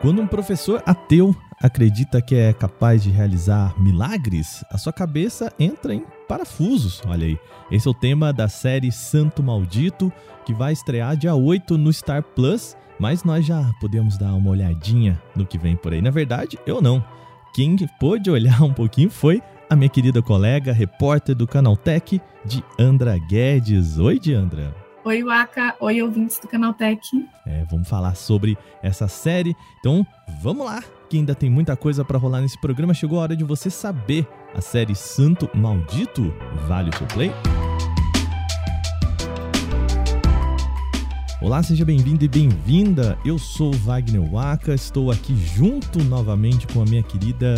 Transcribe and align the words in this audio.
Quando 0.00 0.22
um 0.22 0.28
professor 0.28 0.80
ateu 0.86 1.34
acredita 1.60 2.22
que 2.22 2.36
é 2.36 2.52
capaz 2.52 3.02
de 3.02 3.10
realizar 3.10 3.74
milagres, 3.80 4.64
a 4.70 4.78
sua 4.78 4.92
cabeça 4.92 5.52
entra 5.58 5.92
em 5.92 6.04
parafusos. 6.28 7.02
Olha 7.04 7.26
aí. 7.26 7.36
Esse 7.68 7.88
é 7.88 7.90
o 7.90 7.94
tema 7.94 8.32
da 8.32 8.48
série 8.48 8.92
Santo 8.92 9.42
Maldito, 9.42 10.12
que 10.46 10.54
vai 10.54 10.72
estrear 10.72 11.16
dia 11.16 11.34
8 11.34 11.76
no 11.76 11.92
Star 11.92 12.22
Plus, 12.22 12.76
mas 12.96 13.24
nós 13.24 13.44
já 13.44 13.72
podemos 13.80 14.16
dar 14.16 14.34
uma 14.34 14.50
olhadinha 14.50 15.20
no 15.34 15.44
que 15.44 15.58
vem 15.58 15.74
por 15.74 15.92
aí. 15.92 16.00
Na 16.00 16.10
verdade, 16.10 16.56
eu 16.64 16.80
não. 16.80 17.04
Quem 17.52 17.76
pôde 17.98 18.30
olhar 18.30 18.62
um 18.62 18.72
pouquinho 18.72 19.10
foi 19.10 19.42
a 19.68 19.74
minha 19.74 19.88
querida 19.88 20.22
colega, 20.22 20.72
repórter 20.72 21.34
do 21.34 21.46
Canaltech, 21.46 22.20
Diandra 22.44 23.18
Guedes. 23.18 23.98
Oi, 23.98 24.20
Diandra. 24.20 24.87
Oi, 25.08 25.24
Waka. 25.24 25.74
Oi, 25.80 26.02
ouvintes 26.02 26.38
do 26.38 26.46
Canaltech. 26.46 27.00
É, 27.46 27.64
vamos 27.70 27.88
falar 27.88 28.14
sobre 28.14 28.58
essa 28.82 29.08
série. 29.08 29.56
Então, 29.80 30.06
vamos 30.42 30.66
lá, 30.66 30.84
que 31.08 31.16
ainda 31.16 31.34
tem 31.34 31.48
muita 31.48 31.74
coisa 31.74 32.04
para 32.04 32.18
rolar 32.18 32.42
nesse 32.42 32.60
programa. 32.60 32.92
Chegou 32.92 33.18
a 33.18 33.22
hora 33.22 33.34
de 33.34 33.42
você 33.42 33.70
saber. 33.70 34.28
A 34.54 34.60
série 34.60 34.94
Santo 34.94 35.48
Maldito 35.54 36.30
vale 36.66 36.90
o 36.90 36.94
seu 36.98 37.06
play? 37.06 37.32
Olá, 41.40 41.62
seja 41.62 41.84
bem-vindo 41.84 42.24
e 42.24 42.28
bem-vinda. 42.28 43.16
Eu 43.24 43.38
sou 43.38 43.72
Wagner 43.72 44.20
Waka, 44.20 44.74
estou 44.74 45.08
aqui 45.08 45.36
junto 45.36 46.02
novamente 46.02 46.66
com 46.66 46.82
a 46.82 46.84
minha 46.84 47.00
querida 47.00 47.54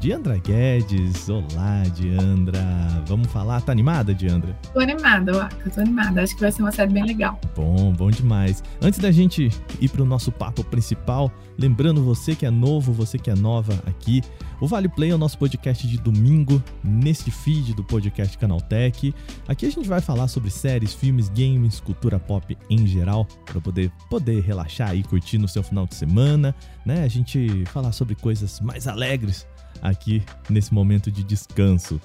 Diandra 0.00 0.38
Guedes. 0.38 1.28
Olá, 1.28 1.84
Diandra. 1.94 2.58
Vamos 3.06 3.28
falar? 3.28 3.60
Tá 3.60 3.70
animada, 3.70 4.12
Diandra? 4.12 4.58
Tô 4.74 4.80
animada, 4.80 5.36
Waka, 5.36 5.70
tô 5.70 5.80
animada. 5.82 6.20
Acho 6.20 6.34
que 6.34 6.40
vai 6.40 6.50
ser 6.50 6.62
uma 6.62 6.72
série 6.72 6.92
bem 6.92 7.04
legal. 7.04 7.40
Bom, 7.54 7.92
bom 7.92 8.10
demais. 8.10 8.60
Antes 8.82 8.98
da 8.98 9.12
gente 9.12 9.50
ir 9.80 9.88
para 9.88 10.02
o 10.02 10.04
nosso 10.04 10.32
papo 10.32 10.64
principal, 10.64 11.30
lembrando 11.56 12.02
você 12.02 12.34
que 12.34 12.44
é 12.44 12.50
novo, 12.50 12.92
você 12.92 13.18
que 13.18 13.30
é 13.30 13.36
nova 13.36 13.72
aqui, 13.86 14.20
o 14.62 14.66
Vale 14.68 14.88
Play 14.88 15.10
é 15.10 15.14
o 15.14 15.18
nosso 15.18 15.36
podcast 15.38 15.88
de 15.88 15.98
domingo, 15.98 16.62
nesse 16.84 17.32
feed 17.32 17.74
do 17.74 17.82
podcast 17.82 18.38
Canaltech. 18.38 19.12
Aqui 19.48 19.66
a 19.66 19.70
gente 19.70 19.88
vai 19.88 20.00
falar 20.00 20.28
sobre 20.28 20.50
séries, 20.50 20.94
filmes, 20.94 21.28
games, 21.28 21.80
cultura 21.80 22.16
pop 22.16 22.56
em 22.70 22.86
geral, 22.86 23.26
para 23.44 23.60
poder, 23.60 23.90
poder 24.08 24.40
relaxar 24.40 24.94
e 24.94 25.02
curtir 25.02 25.36
no 25.36 25.48
seu 25.48 25.64
final 25.64 25.84
de 25.84 25.96
semana, 25.96 26.54
né? 26.86 27.02
A 27.02 27.08
gente 27.08 27.64
falar 27.72 27.90
sobre 27.90 28.14
coisas 28.14 28.60
mais 28.60 28.86
alegres 28.86 29.48
aqui 29.82 30.22
nesse 30.48 30.72
momento 30.72 31.10
de 31.10 31.24
descanso. 31.24 32.00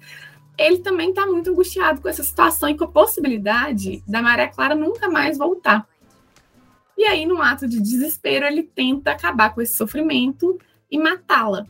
ele 0.59 0.79
também 0.79 1.11
está 1.11 1.25
muito 1.25 1.51
angustiado 1.51 2.01
com 2.01 2.09
essa 2.09 2.25
situação 2.25 2.69
e 2.69 2.77
com 2.77 2.83
a 2.83 2.89
possibilidade 2.89 4.03
da 4.09 4.21
Maria 4.21 4.49
Clara 4.49 4.75
nunca 4.75 5.09
mais 5.09 5.39
voltar. 5.39 5.87
E 6.99 7.05
aí, 7.05 7.25
num 7.27 7.41
ato 7.41 7.69
de 7.69 7.81
desespero, 7.81 8.45
ele 8.45 8.65
tenta 8.65 9.13
acabar 9.13 9.55
com 9.55 9.63
esse 9.63 9.77
sofrimento 9.77 10.59
e 10.91 10.99
matá-la. 10.99 11.67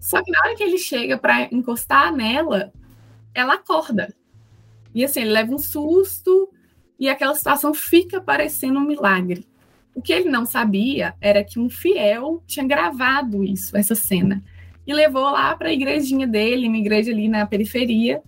Só 0.00 0.22
que 0.22 0.30
na 0.30 0.40
hora 0.40 0.54
que 0.54 0.62
ele 0.62 0.78
chega 0.78 1.18
para 1.18 1.48
encostar 1.52 2.14
nela, 2.14 2.72
ela 3.34 3.54
acorda. 3.54 4.14
E 4.94 5.04
assim, 5.04 5.20
ele 5.20 5.30
leva 5.30 5.54
um 5.54 5.58
susto 5.58 6.48
e 6.98 7.08
aquela 7.08 7.34
situação 7.34 7.74
fica 7.74 8.20
parecendo 8.20 8.78
um 8.78 8.86
milagre. 8.86 9.46
O 9.94 10.02
que 10.02 10.12
ele 10.12 10.28
não 10.28 10.44
sabia 10.44 11.14
era 11.20 11.42
que 11.42 11.58
um 11.58 11.68
fiel 11.68 12.42
tinha 12.46 12.66
gravado 12.66 13.42
isso, 13.42 13.76
essa 13.76 13.94
cena, 13.94 14.42
e 14.86 14.92
levou 14.92 15.24
lá 15.24 15.56
para 15.56 15.68
a 15.68 15.72
igrejinha 15.72 16.26
dele, 16.26 16.68
uma 16.68 16.76
igreja 16.76 17.10
ali 17.10 17.28
na 17.28 17.46
periferia. 17.46 18.22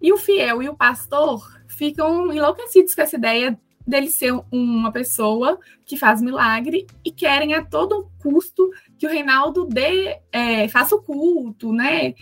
E 0.00 0.12
o 0.12 0.18
fiel 0.18 0.62
e 0.62 0.68
o 0.68 0.76
pastor 0.76 1.58
ficam 1.66 2.32
enlouquecidos 2.32 2.94
com 2.94 3.02
essa 3.02 3.16
ideia 3.16 3.58
dele 3.86 4.10
ser 4.10 4.32
uma 4.50 4.90
pessoa 4.90 5.58
que 5.84 5.96
faz 5.96 6.22
milagre 6.22 6.86
e 7.04 7.10
querem 7.10 7.54
a 7.54 7.64
todo 7.64 8.10
custo 8.18 8.70
que 8.98 9.06
o 9.06 9.10
Reinaldo 9.10 9.66
dê, 9.66 10.18
é, 10.32 10.66
faça 10.68 10.96
o 10.96 11.02
culto, 11.02 11.72
né? 11.72 12.14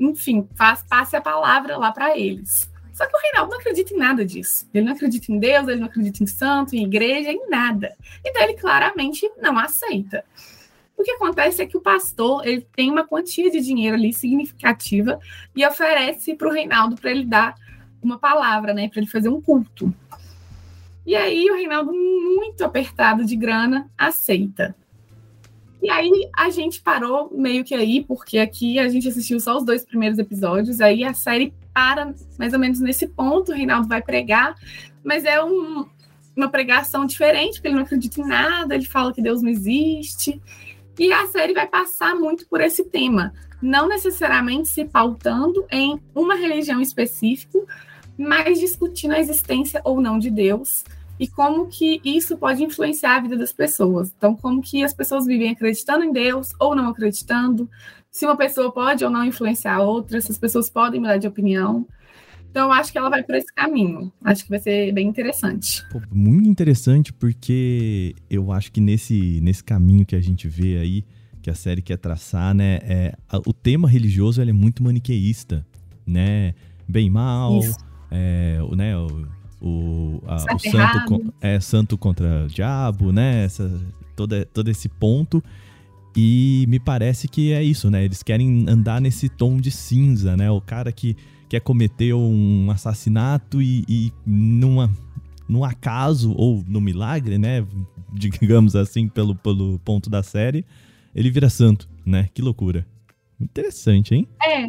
enfim, 0.00 0.48
faz, 0.56 0.82
passe 0.88 1.14
a 1.14 1.20
palavra 1.20 1.76
lá 1.76 1.92
para 1.92 2.18
eles. 2.18 2.70
Só 2.94 3.06
que 3.06 3.16
o 3.16 3.20
Reinaldo 3.20 3.52
não 3.52 3.58
acredita 3.58 3.94
em 3.94 3.98
nada 3.98 4.24
disso. 4.24 4.68
Ele 4.72 4.86
não 4.86 4.92
acredita 4.92 5.30
em 5.30 5.38
Deus, 5.38 5.68
ele 5.68 5.80
não 5.80 5.86
acredita 5.86 6.22
em 6.22 6.26
santo, 6.26 6.74
em 6.74 6.84
igreja, 6.84 7.30
em 7.30 7.48
nada. 7.48 7.94
Então 8.24 8.42
ele 8.42 8.54
claramente 8.54 9.30
não 9.40 9.58
aceita. 9.58 10.24
O 10.96 11.02
que 11.02 11.12
acontece 11.12 11.62
é 11.62 11.66
que 11.66 11.76
o 11.76 11.80
pastor 11.80 12.46
ele 12.46 12.66
tem 12.74 12.90
uma 12.90 13.06
quantia 13.06 13.50
de 13.50 13.60
dinheiro 13.60 13.96
ali 13.96 14.12
significativa 14.12 15.18
e 15.54 15.64
oferece 15.66 16.34
para 16.34 16.48
o 16.48 16.52
Reinaldo 16.52 16.96
para 16.96 17.10
ele 17.10 17.24
dar 17.24 17.54
uma 18.02 18.18
palavra, 18.18 18.74
né, 18.74 18.88
para 18.88 19.00
ele 19.00 19.10
fazer 19.10 19.28
um 19.28 19.40
culto. 19.40 19.94
E 21.06 21.14
aí 21.14 21.50
o 21.50 21.54
Reinaldo, 21.54 21.92
muito 21.92 22.64
apertado 22.64 23.24
de 23.24 23.36
grana, 23.36 23.90
aceita. 23.96 24.74
E 25.82 25.88
aí 25.88 26.10
a 26.36 26.50
gente 26.50 26.82
parou 26.82 27.30
meio 27.34 27.64
que 27.64 27.74
aí, 27.74 28.04
porque 28.04 28.38
aqui 28.38 28.78
a 28.78 28.88
gente 28.88 29.08
assistiu 29.08 29.40
só 29.40 29.56
os 29.56 29.64
dois 29.64 29.84
primeiros 29.84 30.18
episódios, 30.18 30.80
aí 30.80 31.02
a 31.04 31.14
série 31.14 31.54
para 31.72 32.12
mais 32.38 32.52
ou 32.52 32.58
menos 32.58 32.80
nesse 32.80 33.06
ponto, 33.06 33.52
o 33.52 33.54
Reinaldo 33.54 33.88
vai 33.88 34.02
pregar, 34.02 34.54
mas 35.02 35.24
é 35.24 35.42
um, 35.42 35.86
uma 36.36 36.48
pregação 36.48 37.06
diferente, 37.06 37.54
porque 37.54 37.68
ele 37.68 37.76
não 37.76 37.82
acredita 37.82 38.20
em 38.20 38.26
nada, 38.26 38.74
ele 38.74 38.84
fala 38.84 39.12
que 39.12 39.22
Deus 39.22 39.40
não 39.40 39.48
existe. 39.48 40.40
E 40.98 41.12
a 41.12 41.26
série 41.28 41.54
vai 41.54 41.66
passar 41.66 42.14
muito 42.14 42.46
por 42.46 42.60
esse 42.60 42.84
tema, 42.84 43.32
não 43.62 43.88
necessariamente 43.88 44.68
se 44.68 44.84
pautando 44.84 45.64
em 45.70 45.98
uma 46.14 46.34
religião 46.34 46.80
específica, 46.80 47.58
mas 48.20 48.60
discutindo 48.60 49.12
a 49.12 49.18
existência 49.18 49.80
ou 49.84 50.00
não 50.00 50.18
de 50.18 50.30
Deus 50.30 50.84
e 51.18 51.28
como 51.28 51.66
que 51.66 52.00
isso 52.04 52.36
pode 52.36 52.62
influenciar 52.62 53.16
a 53.16 53.20
vida 53.20 53.36
das 53.36 53.52
pessoas. 53.52 54.12
Então, 54.16 54.34
como 54.34 54.62
que 54.62 54.82
as 54.82 54.94
pessoas 54.94 55.26
vivem 55.26 55.50
acreditando 55.50 56.04
em 56.04 56.12
Deus 56.12 56.54
ou 56.58 56.74
não 56.74 56.88
acreditando, 56.88 57.68
se 58.10 58.24
uma 58.24 58.36
pessoa 58.36 58.72
pode 58.72 59.04
ou 59.04 59.10
não 59.10 59.24
influenciar 59.24 59.76
a 59.76 59.82
outra, 59.82 60.20
se 60.20 60.30
as 60.30 60.38
pessoas 60.38 60.70
podem 60.70 61.00
mudar 61.00 61.18
de 61.18 61.28
opinião. 61.28 61.86
Então, 62.50 62.66
eu 62.66 62.72
acho 62.72 62.90
que 62.90 62.98
ela 62.98 63.10
vai 63.10 63.22
por 63.22 63.34
esse 63.34 63.52
caminho. 63.54 64.10
Acho 64.24 64.44
que 64.44 64.50
vai 64.50 64.58
ser 64.58 64.92
bem 64.92 65.06
interessante. 65.06 65.84
Pô, 65.92 66.00
muito 66.10 66.48
interessante, 66.48 67.12
porque 67.12 68.14
eu 68.28 68.50
acho 68.50 68.72
que 68.72 68.80
nesse, 68.80 69.40
nesse 69.42 69.62
caminho 69.62 70.06
que 70.06 70.16
a 70.16 70.20
gente 70.20 70.48
vê 70.48 70.78
aí, 70.78 71.04
que 71.42 71.50
a 71.50 71.54
série 71.54 71.82
quer 71.82 71.98
traçar, 71.98 72.54
né? 72.54 72.78
É, 72.82 73.14
a, 73.28 73.38
o 73.38 73.52
tema 73.52 73.88
religioso 73.88 74.40
é 74.40 74.52
muito 74.52 74.82
maniqueísta, 74.82 75.66
né? 76.06 76.54
Bem 76.88 77.08
mal, 77.08 77.60
é, 78.10 78.58
o, 78.62 78.74
né, 78.74 78.96
o, 78.96 79.26
o, 79.60 80.22
a, 80.26 80.54
o 80.54 80.58
santo, 80.58 81.34
é, 81.40 81.60
santo 81.60 81.98
contra 81.98 82.44
o 82.44 82.48
diabo, 82.48 83.12
né? 83.12 83.44
Essa, 83.44 83.70
todo, 84.16 84.44
todo 84.46 84.68
esse 84.68 84.88
ponto. 84.88 85.42
E 86.16 86.64
me 86.68 86.80
parece 86.80 87.28
que 87.28 87.52
é 87.52 87.62
isso, 87.62 87.90
né? 87.90 88.04
Eles 88.04 88.22
querem 88.22 88.66
andar 88.68 89.00
nesse 89.00 89.28
tom 89.28 89.58
de 89.58 89.70
cinza, 89.70 90.36
né? 90.36 90.50
O 90.50 90.60
cara 90.60 90.90
que 90.90 91.16
quer 91.48 91.60
cometer 91.60 92.14
um 92.14 92.70
assassinato 92.70 93.62
e, 93.62 93.84
e 93.88 94.12
numa, 94.26 94.90
num 95.48 95.64
acaso 95.64 96.32
ou 96.36 96.64
no 96.66 96.80
milagre, 96.80 97.38
né? 97.38 97.64
Digamos 98.12 98.74
assim, 98.74 99.08
pelo, 99.08 99.36
pelo 99.36 99.78
ponto 99.80 100.10
da 100.10 100.22
série, 100.22 100.64
ele 101.14 101.30
vira 101.30 101.48
santo, 101.48 101.88
né? 102.04 102.28
Que 102.34 102.42
loucura. 102.42 102.86
Interessante, 103.40 104.14
hein? 104.14 104.28
É, 104.42 104.66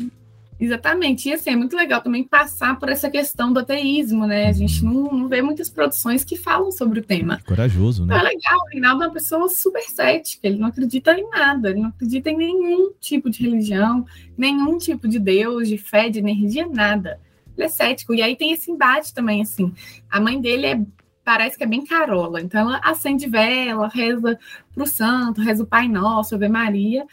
Exatamente. 0.61 1.27
E 1.27 1.33
assim, 1.33 1.49
é 1.49 1.55
muito 1.55 1.75
legal 1.75 2.01
também 2.01 2.23
passar 2.23 2.77
por 2.77 2.87
essa 2.87 3.09
questão 3.09 3.51
do 3.51 3.59
ateísmo, 3.59 4.27
né? 4.27 4.47
A 4.47 4.51
gente 4.51 4.85
não, 4.85 5.11
não 5.11 5.27
vê 5.27 5.41
muitas 5.41 5.71
produções 5.71 6.23
que 6.23 6.35
falam 6.35 6.71
sobre 6.71 6.99
o 6.99 7.03
tema. 7.03 7.41
Corajoso, 7.47 8.05
né? 8.05 8.15
Então, 8.15 8.27
é 8.27 8.29
legal. 8.29 8.59
O 8.59 8.69
Reinaldo 8.69 9.03
é 9.03 9.07
uma 9.07 9.13
pessoa 9.13 9.49
super 9.49 9.81
cética, 9.81 10.47
ele 10.47 10.59
não 10.59 10.67
acredita 10.67 11.13
em 11.13 11.27
nada, 11.31 11.71
ele 11.71 11.79
não 11.79 11.89
acredita 11.89 12.29
em 12.29 12.37
nenhum 12.37 12.93
tipo 12.99 13.27
de 13.27 13.41
religião, 13.41 14.05
nenhum 14.37 14.77
tipo 14.77 15.07
de 15.07 15.17
Deus, 15.17 15.67
de 15.67 15.79
fé, 15.79 16.09
de 16.09 16.19
energia, 16.19 16.67
nada. 16.67 17.19
Ele 17.57 17.65
é 17.65 17.69
cético. 17.69 18.13
E 18.13 18.21
aí 18.21 18.35
tem 18.35 18.51
esse 18.51 18.69
embate 18.69 19.15
também, 19.15 19.41
assim. 19.41 19.73
A 20.11 20.19
mãe 20.19 20.39
dele 20.39 20.67
é 20.67 20.79
parece 21.23 21.57
que 21.57 21.63
é 21.63 21.67
bem 21.67 21.83
carola. 21.83 22.39
Então 22.39 22.61
ela 22.61 22.79
acende 22.83 23.27
vela, 23.27 23.87
reza 23.87 24.37
para 24.75 24.83
o 24.83 24.87
santo, 24.87 25.41
reza 25.41 25.63
o 25.63 25.67
Pai 25.67 25.87
Nosso, 25.87 26.35
Ave 26.35 26.47
Maria. 26.47 27.03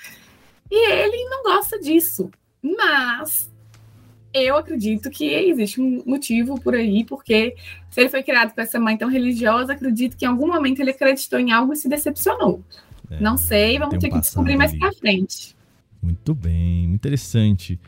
E 0.70 0.90
ele 0.92 1.30
não 1.30 1.42
gosta 1.44 1.78
disso. 1.78 2.30
Mas 2.62 3.50
eu 4.32 4.56
acredito 4.56 5.10
que 5.10 5.24
existe 5.24 5.80
um 5.80 6.02
motivo 6.04 6.60
por 6.60 6.74
aí, 6.74 7.04
porque 7.04 7.56
se 7.90 8.00
ele 8.00 8.10
foi 8.10 8.22
criado 8.22 8.54
com 8.54 8.60
essa 8.60 8.78
mãe 8.78 8.96
tão 8.96 9.08
religiosa, 9.08 9.72
acredito 9.72 10.16
que 10.16 10.24
em 10.24 10.28
algum 10.28 10.46
momento 10.46 10.80
ele 10.80 10.90
acreditou 10.90 11.38
em 11.38 11.52
algo 11.52 11.72
e 11.72 11.76
se 11.76 11.88
decepcionou. 11.88 12.62
É, 13.10 13.20
Não 13.20 13.36
sei, 13.36 13.78
vamos 13.78 13.98
ter 13.98 14.08
um 14.08 14.10
que 14.10 14.20
descobrir 14.20 14.56
mais 14.56 14.76
para 14.76 14.92
frente. 14.92 15.56
Muito 16.02 16.34
bem, 16.34 16.84
interessante. 16.84 17.80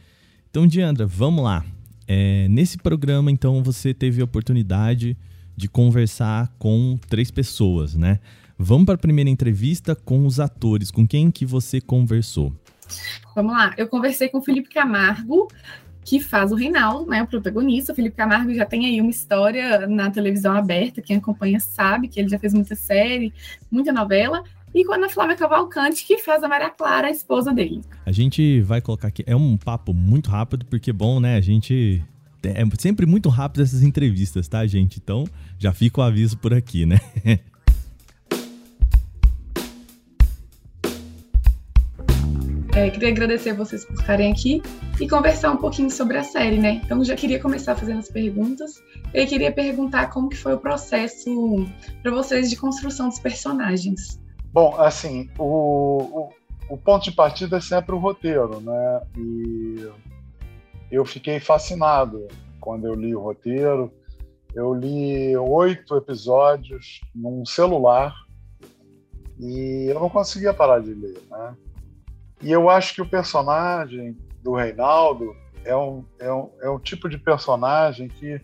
Então, 0.51 0.67
Diandra, 0.67 1.07
vamos 1.07 1.45
lá. 1.45 1.65
É, 2.09 2.49
nesse 2.49 2.77
programa, 2.77 3.31
então, 3.31 3.63
você 3.63 3.95
teve 3.95 4.21
a 4.21 4.25
oportunidade 4.25 5.17
de 5.57 5.69
conversar 5.69 6.53
com 6.59 6.99
três 7.09 7.31
pessoas, 7.31 7.95
né? 7.95 8.19
Vamos 8.59 8.87
para 8.87 8.95
a 8.95 8.99
primeira 8.99 9.31
entrevista 9.31 9.95
com 9.95 10.27
os 10.27 10.41
atores. 10.41 10.91
Com 10.91 11.07
quem 11.07 11.31
que 11.31 11.47
você 11.47 11.81
conversou? 11.81 12.53
Vamos 13.41 13.55
lá, 13.55 13.73
eu 13.79 13.89
conversei 13.89 14.29
com 14.29 14.37
o 14.37 14.43
Felipe 14.43 14.69
Camargo, 14.69 15.49
que 16.05 16.21
faz 16.21 16.53
o 16.53 16.55
Reinaldo, 16.55 17.09
né, 17.09 17.23
o 17.23 17.27
protagonista. 17.27 17.91
O 17.91 17.97
Felipe 17.97 18.15
Camargo 18.15 18.53
já 18.53 18.67
tem 18.67 18.85
aí 18.85 19.01
uma 19.01 19.09
história 19.09 19.87
na 19.87 20.11
televisão 20.11 20.55
aberta, 20.55 21.01
quem 21.01 21.17
acompanha 21.17 21.59
sabe 21.59 22.07
que 22.07 22.21
ele 22.21 22.29
já 22.29 22.39
fez 22.39 22.53
muita 22.53 22.75
série, 22.75 23.33
muita 23.71 23.95
novela. 23.95 24.45
E 24.75 24.85
com 24.85 24.93
a 24.93 25.09
Flávia 25.09 25.37
Cavalcante, 25.37 26.07
que 26.07 26.19
faz 26.19 26.43
a 26.45 26.49
Maria 26.49 26.69
Clara, 26.69 27.09
a 27.09 27.11
esposa 27.11 27.51
dele. 27.51 27.81
A 28.05 28.13
gente 28.13 28.61
vai 28.61 28.83
colocar 28.83 29.09
aqui, 29.09 29.25
é 29.27 29.35
um 29.35 29.57
papo 29.57 29.95
muito 29.95 30.29
rápido, 30.29 30.67
porque 30.67 30.93
bom, 30.93 31.19
né, 31.19 31.37
a 31.37 31.41
gente... 31.41 32.05
É 32.43 32.63
sempre 32.79 33.07
muito 33.07 33.31
rápido 33.31 33.63
essas 33.63 33.83
entrevistas, 33.83 34.49
tá, 34.49 34.67
gente? 34.67 34.99
Então, 35.03 35.25
já 35.59 35.73
fica 35.73 36.01
o 36.01 36.05
aviso 36.05 36.37
por 36.37 36.53
aqui, 36.53 36.85
né? 36.85 37.01
É, 42.81 42.89
queria 42.89 43.11
agradecer 43.11 43.51
a 43.51 43.55
vocês 43.55 43.85
por 43.85 43.93
estarem 43.93 44.33
aqui 44.33 44.63
e 44.99 45.07
conversar 45.07 45.51
um 45.51 45.59
pouquinho 45.59 45.91
sobre 45.91 46.17
a 46.17 46.25
série, 46.25 46.57
né? 46.57 46.81
Então 46.83 47.05
já 47.05 47.15
queria 47.15 47.39
começar 47.39 47.77
fazendo 47.77 47.99
as 47.99 48.09
perguntas. 48.09 48.83
Eu 49.13 49.27
queria 49.27 49.53
perguntar 49.53 50.07
como 50.07 50.31
que 50.31 50.37
foi 50.39 50.55
o 50.55 50.59
processo 50.59 51.67
para 52.03 52.11
vocês 52.11 52.49
de 52.49 52.57
construção 52.57 53.11
dos 53.11 53.19
personagens. 53.19 54.19
Bom, 54.51 54.75
assim, 54.81 55.29
o, 55.39 55.45
o, 55.45 56.29
o, 56.71 56.79
ponto 56.79 57.05
de 57.05 57.13
partida 57.13 57.59
é 57.59 57.61
sempre 57.61 57.95
o 57.95 57.99
roteiro, 57.99 58.63
né? 58.63 59.03
E 59.15 59.87
eu 60.91 61.05
fiquei 61.05 61.39
fascinado 61.39 62.29
quando 62.61 62.87
eu 62.87 62.95
li 62.95 63.15
o 63.15 63.21
roteiro. 63.21 63.93
Eu 64.55 64.73
li 64.73 65.37
oito 65.37 65.99
episódios 65.99 67.03
num 67.15 67.45
celular 67.45 68.15
e 69.39 69.85
eu 69.91 70.01
não 70.01 70.09
conseguia 70.09 70.55
parar 70.55 70.79
de 70.79 70.95
ler, 70.95 71.21
né? 71.31 71.55
E 72.43 72.51
eu 72.51 72.71
acho 72.71 72.95
que 72.95 73.03
o 73.03 73.09
personagem 73.09 74.17
do 74.43 74.55
Reinaldo 74.55 75.37
é 75.65 75.77
um, 75.77 76.05
é 76.19 76.33
um, 76.33 76.51
é 76.63 76.71
um 76.71 76.79
tipo 76.79 77.09
de 77.09 77.19
personagem 77.19 78.09
que 78.09 78.41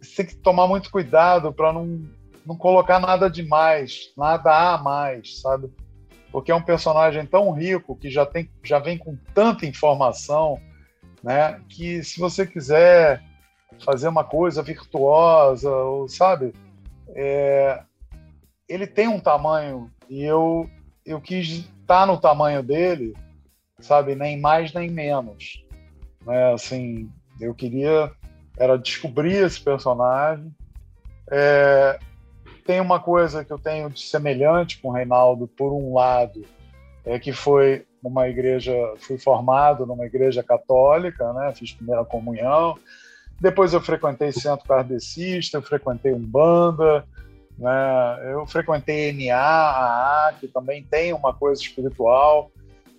você 0.00 0.16
tem 0.16 0.26
que 0.26 0.36
tomar 0.36 0.66
muito 0.68 0.90
cuidado 0.90 1.52
para 1.52 1.72
não, 1.72 2.02
não 2.44 2.56
colocar 2.56 3.00
nada 3.00 3.28
demais, 3.28 4.12
nada 4.16 4.74
a 4.74 4.78
mais, 4.78 5.40
sabe? 5.40 5.70
Porque 6.30 6.52
é 6.52 6.54
um 6.54 6.62
personagem 6.62 7.24
tão 7.24 7.50
rico 7.52 7.96
que 7.96 8.10
já, 8.10 8.26
tem, 8.26 8.50
já 8.62 8.78
vem 8.78 8.98
com 8.98 9.16
tanta 9.34 9.66
informação, 9.66 10.60
né? 11.22 11.60
Que 11.68 12.02
se 12.04 12.20
você 12.20 12.46
quiser 12.46 13.22
fazer 13.84 14.08
uma 14.08 14.24
coisa 14.24 14.62
virtuosa, 14.62 15.70
ou, 15.70 16.06
sabe? 16.06 16.52
É, 17.14 17.82
ele 18.68 18.86
tem 18.86 19.08
um 19.08 19.18
tamanho 19.18 19.90
e 20.08 20.22
eu, 20.22 20.68
eu 21.04 21.20
quis 21.20 21.48
estar 21.80 22.06
no 22.06 22.18
tamanho 22.18 22.62
dele 22.62 23.14
sabe? 23.80 24.14
Nem 24.14 24.40
mais 24.40 24.72
nem 24.72 24.90
menos. 24.90 25.64
Né? 26.24 26.52
Assim, 26.52 27.10
eu 27.40 27.54
queria 27.54 28.12
era 28.58 28.76
descobrir 28.76 29.36
esse 29.36 29.60
personagem. 29.60 30.52
É, 31.30 31.98
tem 32.66 32.80
uma 32.80 32.98
coisa 32.98 33.44
que 33.44 33.52
eu 33.52 33.58
tenho 33.58 33.88
de 33.88 34.00
semelhante 34.00 34.80
com 34.80 34.88
o 34.88 34.92
Reinaldo, 34.92 35.46
por 35.46 35.72
um 35.72 35.94
lado, 35.94 36.44
é 37.04 37.18
que 37.18 37.32
foi 37.32 37.86
numa 38.02 38.28
igreja, 38.28 38.74
fui 38.98 39.18
formado 39.18 39.86
numa 39.86 40.04
igreja 40.06 40.42
católica, 40.42 41.32
né? 41.32 41.52
Fiz 41.54 41.72
primeira 41.72 42.04
comunhão. 42.04 42.76
Depois 43.40 43.72
eu 43.72 43.80
frequentei 43.80 44.32
centro 44.32 44.66
kardecista, 44.66 45.58
eu 45.58 45.62
frequentei 45.62 46.12
umbanda, 46.12 47.06
né? 47.56 48.32
Eu 48.32 48.44
frequentei 48.46 49.12
NA, 49.12 49.36
AA, 49.36 50.32
que 50.34 50.48
também 50.48 50.82
tem 50.82 51.12
uma 51.12 51.32
coisa 51.32 51.62
espiritual 51.62 52.50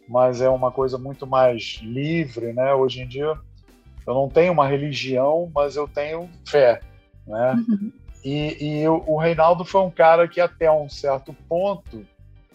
mas 0.09 0.41
é 0.41 0.49
uma 0.49 0.71
coisa 0.71 0.97
muito 0.97 1.27
mais 1.27 1.79
livre, 1.83 2.51
né? 2.51 2.73
Hoje 2.73 3.01
em 3.01 3.07
dia 3.07 3.37
eu 4.07 4.13
não 4.13 4.27
tenho 4.27 4.51
uma 4.51 4.67
religião, 4.67 5.51
mas 5.53 5.75
eu 5.75 5.87
tenho 5.87 6.27
fé, 6.43 6.81
né? 7.27 7.53
Uhum. 7.69 7.91
E, 8.25 8.81
e 8.81 8.87
o, 8.87 9.03
o 9.05 9.17
Reinaldo 9.17 9.63
foi 9.63 9.81
um 9.81 9.91
cara 9.91 10.27
que 10.27 10.41
até 10.41 10.69
um 10.69 10.89
certo 10.89 11.31
ponto, 11.47 12.03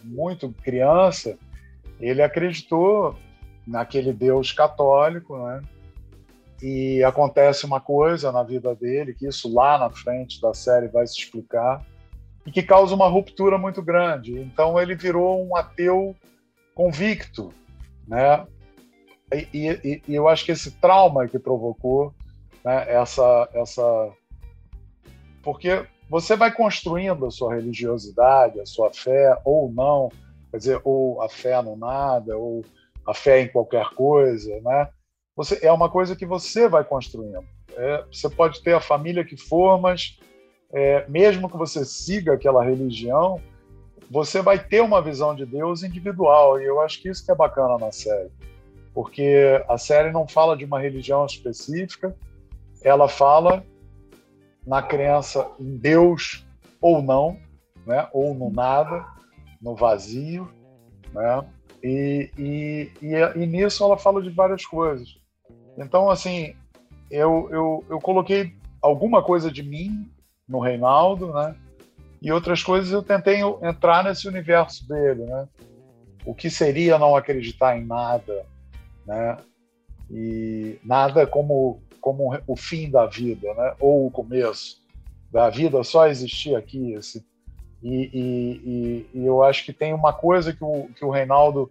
muito 0.03 0.53
criança, 0.63 1.39
ele 2.01 2.21
acreditou 2.21 3.17
naquele 3.65 4.13
Deus 4.13 4.51
católico, 4.51 5.39
né? 5.39 5.63
E 6.61 7.05
acontece 7.05 7.65
uma 7.65 7.81
coisa 7.81 8.33
na 8.33 8.43
vida 8.43 8.75
dele, 8.75 9.15
que 9.15 9.29
isso 9.29 9.53
lá 9.53 9.79
na 9.79 9.91
frente 9.91 10.41
da 10.41 10.53
série 10.53 10.89
vai 10.89 11.07
se 11.07 11.21
explicar, 11.21 11.85
e 12.45 12.51
que 12.51 12.63
causa 12.63 12.95
uma 12.95 13.09
ruptura 13.09 13.57
muito 13.57 13.81
grande. 13.81 14.41
Então 14.41 14.79
ele 14.81 14.97
virou 14.97 15.47
um 15.47 15.57
ateu 15.57 16.17
convicto, 16.75 17.53
né? 18.07 18.47
E, 19.33 19.49
e, 19.53 20.03
e, 20.07 20.15
eu 20.15 20.29
acho 20.29 20.45
que 20.45 20.53
esse 20.53 20.71
trauma 20.73 21.27
que 21.27 21.39
provocou 21.39 22.15
né, 22.65 22.93
essa, 22.93 23.49
essa, 23.53 24.13
porque 25.43 25.87
você 26.09 26.37
vai 26.37 26.53
construindo 26.53 27.27
a 27.27 27.31
sua 27.31 27.55
religiosidade, 27.55 28.61
a 28.61 28.67
sua 28.67 28.93
fé 28.93 29.37
ou 29.45 29.73
não, 29.73 30.11
quer 30.51 30.59
dizer, 30.59 30.81
ou 30.85 31.21
a 31.23 31.29
fé 31.29 31.61
no 31.63 31.77
nada, 31.77 32.37
ou 32.37 32.65
a 33.07 33.15
fé 33.15 33.41
em 33.41 33.49
qualquer 33.49 33.89
coisa, 33.91 34.61
né? 34.61 34.89
Você 35.37 35.59
é 35.67 35.73
uma 35.73 35.91
coisa 35.91 36.15
que 36.15 36.25
você 36.25 36.69
vai 36.69 36.85
construindo. 36.85 37.45
É, 37.77 38.05
você 38.11 38.29
pode 38.29 38.63
ter 38.63 38.73
a 38.75 38.81
família 38.81 39.25
que 39.25 39.37
for, 39.37 39.81
mas 39.81 40.19
é, 40.73 41.05
mesmo 41.09 41.51
que 41.51 41.57
você 41.57 41.85
siga 41.85 42.35
aquela 42.35 42.65
religião, 42.65 43.41
você 44.11 44.43
vai 44.43 44.59
ter 44.59 44.81
uma 44.81 45.03
visão 45.03 45.35
de 45.35 45.45
Deus 45.47 45.83
individual, 45.83 46.61
e 46.61 46.65
eu 46.65 46.81
acho 46.81 47.01
que 47.01 47.09
isso 47.09 47.25
que 47.25 47.33
é 47.33 47.35
bacana 47.35 47.79
na 47.79 47.93
série, 47.93 48.31
porque 48.93 49.63
a 49.69 49.77
série 49.79 50.13
não 50.13 50.27
fala 50.27 50.57
de 50.57 50.65
uma 50.65 50.81
religião 50.81 51.27
específica, 51.27 52.15
ela 52.83 53.09
fala 53.09 53.65
na 54.67 54.83
crença 54.83 55.51
em 55.59 55.77
Deus 55.77 56.47
ou 56.81 57.03
não, 57.03 57.39
né? 57.87 58.09
ou 58.13 58.35
no 58.35 58.51
nada, 58.51 59.07
no 59.61 59.75
vazio, 59.75 60.49
né? 61.13 61.45
E, 61.83 62.31
e, 62.39 62.91
e, 63.03 63.15
e 63.43 63.47
nisso 63.47 63.85
ela 63.85 63.97
fala 63.97 64.23
de 64.23 64.31
várias 64.31 64.65
coisas. 64.65 65.19
Então, 65.77 66.11
assim, 66.11 66.55
eu, 67.11 67.49
eu, 67.51 67.85
eu 67.91 68.01
coloquei 68.01 68.55
alguma 68.81 69.23
coisa 69.23 69.51
de 69.51 69.63
mim 69.63 70.11
no 70.49 70.61
Reinaldo, 70.61 71.33
né? 71.33 71.55
E 72.25 72.33
outras 72.33 72.63
coisas 72.63 72.91
eu 72.91 73.03
tentei 73.03 73.41
entrar 73.63 74.03
nesse 74.03 74.27
universo 74.27 74.89
dele, 74.89 75.25
né? 75.25 75.47
O 76.25 76.35
que 76.35 76.49
seria 76.49 76.99
não 76.99 77.15
acreditar 77.15 77.77
em 77.77 77.85
nada, 77.85 78.47
né? 79.07 79.37
E 80.11 80.79
nada 80.83 81.27
como 81.27 81.83
como 82.01 82.39
o 82.47 82.57
fim 82.57 82.91
da 82.91 83.07
vida, 83.07 83.53
né? 83.55 83.75
Ou 83.79 84.07
o 84.07 84.11
começo 84.11 84.83
da 85.31 85.51
vida 85.51 85.83
só 85.85 86.09
existir 86.09 86.55
aqui, 86.57 86.95
esse 86.95 87.25
e, 87.83 88.11
e, 88.15 88.61
e, 88.65 89.21
e, 89.21 89.27
eu 89.27 89.43
acho 89.43 89.63
que 89.63 89.73
tem 89.73 89.93
uma 89.93 90.13
coisa 90.13 90.55
que 90.55 90.65
o, 90.65 90.89
que 90.97 91.05
o 91.05 91.11
Reinaldo 91.11 91.71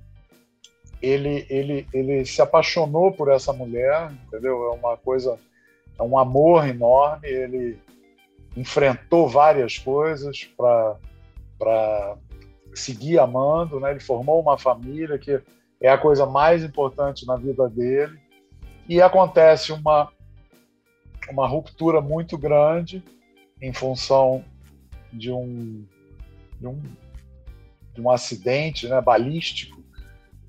ele, 1.02 1.48
ele, 1.50 1.88
ele 1.92 2.24
se 2.24 2.40
apaixonou 2.40 3.12
por 3.12 3.32
essa 3.32 3.52
mulher, 3.52 4.12
entendeu? 4.28 4.72
É 4.72 4.76
uma 4.76 4.96
coisa, 4.96 5.40
é 5.98 6.04
um 6.04 6.16
amor 6.16 6.68
enorme. 6.68 7.28
Ele 7.28 7.80
enfrentou 8.56 9.28
várias 9.28 9.78
coisas 9.78 10.46
para 11.58 12.18
seguir 12.74 13.20
amando, 13.20 13.80
né? 13.80 13.92
Ele 13.92 14.00
formou 14.00 14.42
uma 14.42 14.58
família 14.58 15.18
que 15.18 15.42
é 15.82 15.90
a 15.90 15.98
coisa 15.98 16.26
mais 16.26 16.64
importante 16.64 17.26
na 17.26 17.36
vida 17.36 17.70
dele. 17.70 18.20
E 18.88 19.02
acontece 19.02 19.72
uma 19.72 20.12
uma 21.30 21.48
ruptura 21.48 22.02
muito 22.02 22.38
grande 22.38 23.02
em 23.62 23.72
função 23.72 24.44
de 25.12 25.32
um 25.32 25.86
de 26.60 26.68
um, 26.68 26.82
de 27.94 28.02
um 28.02 28.10
acidente 28.10 28.88
né, 28.88 29.00
balístico 29.02 29.84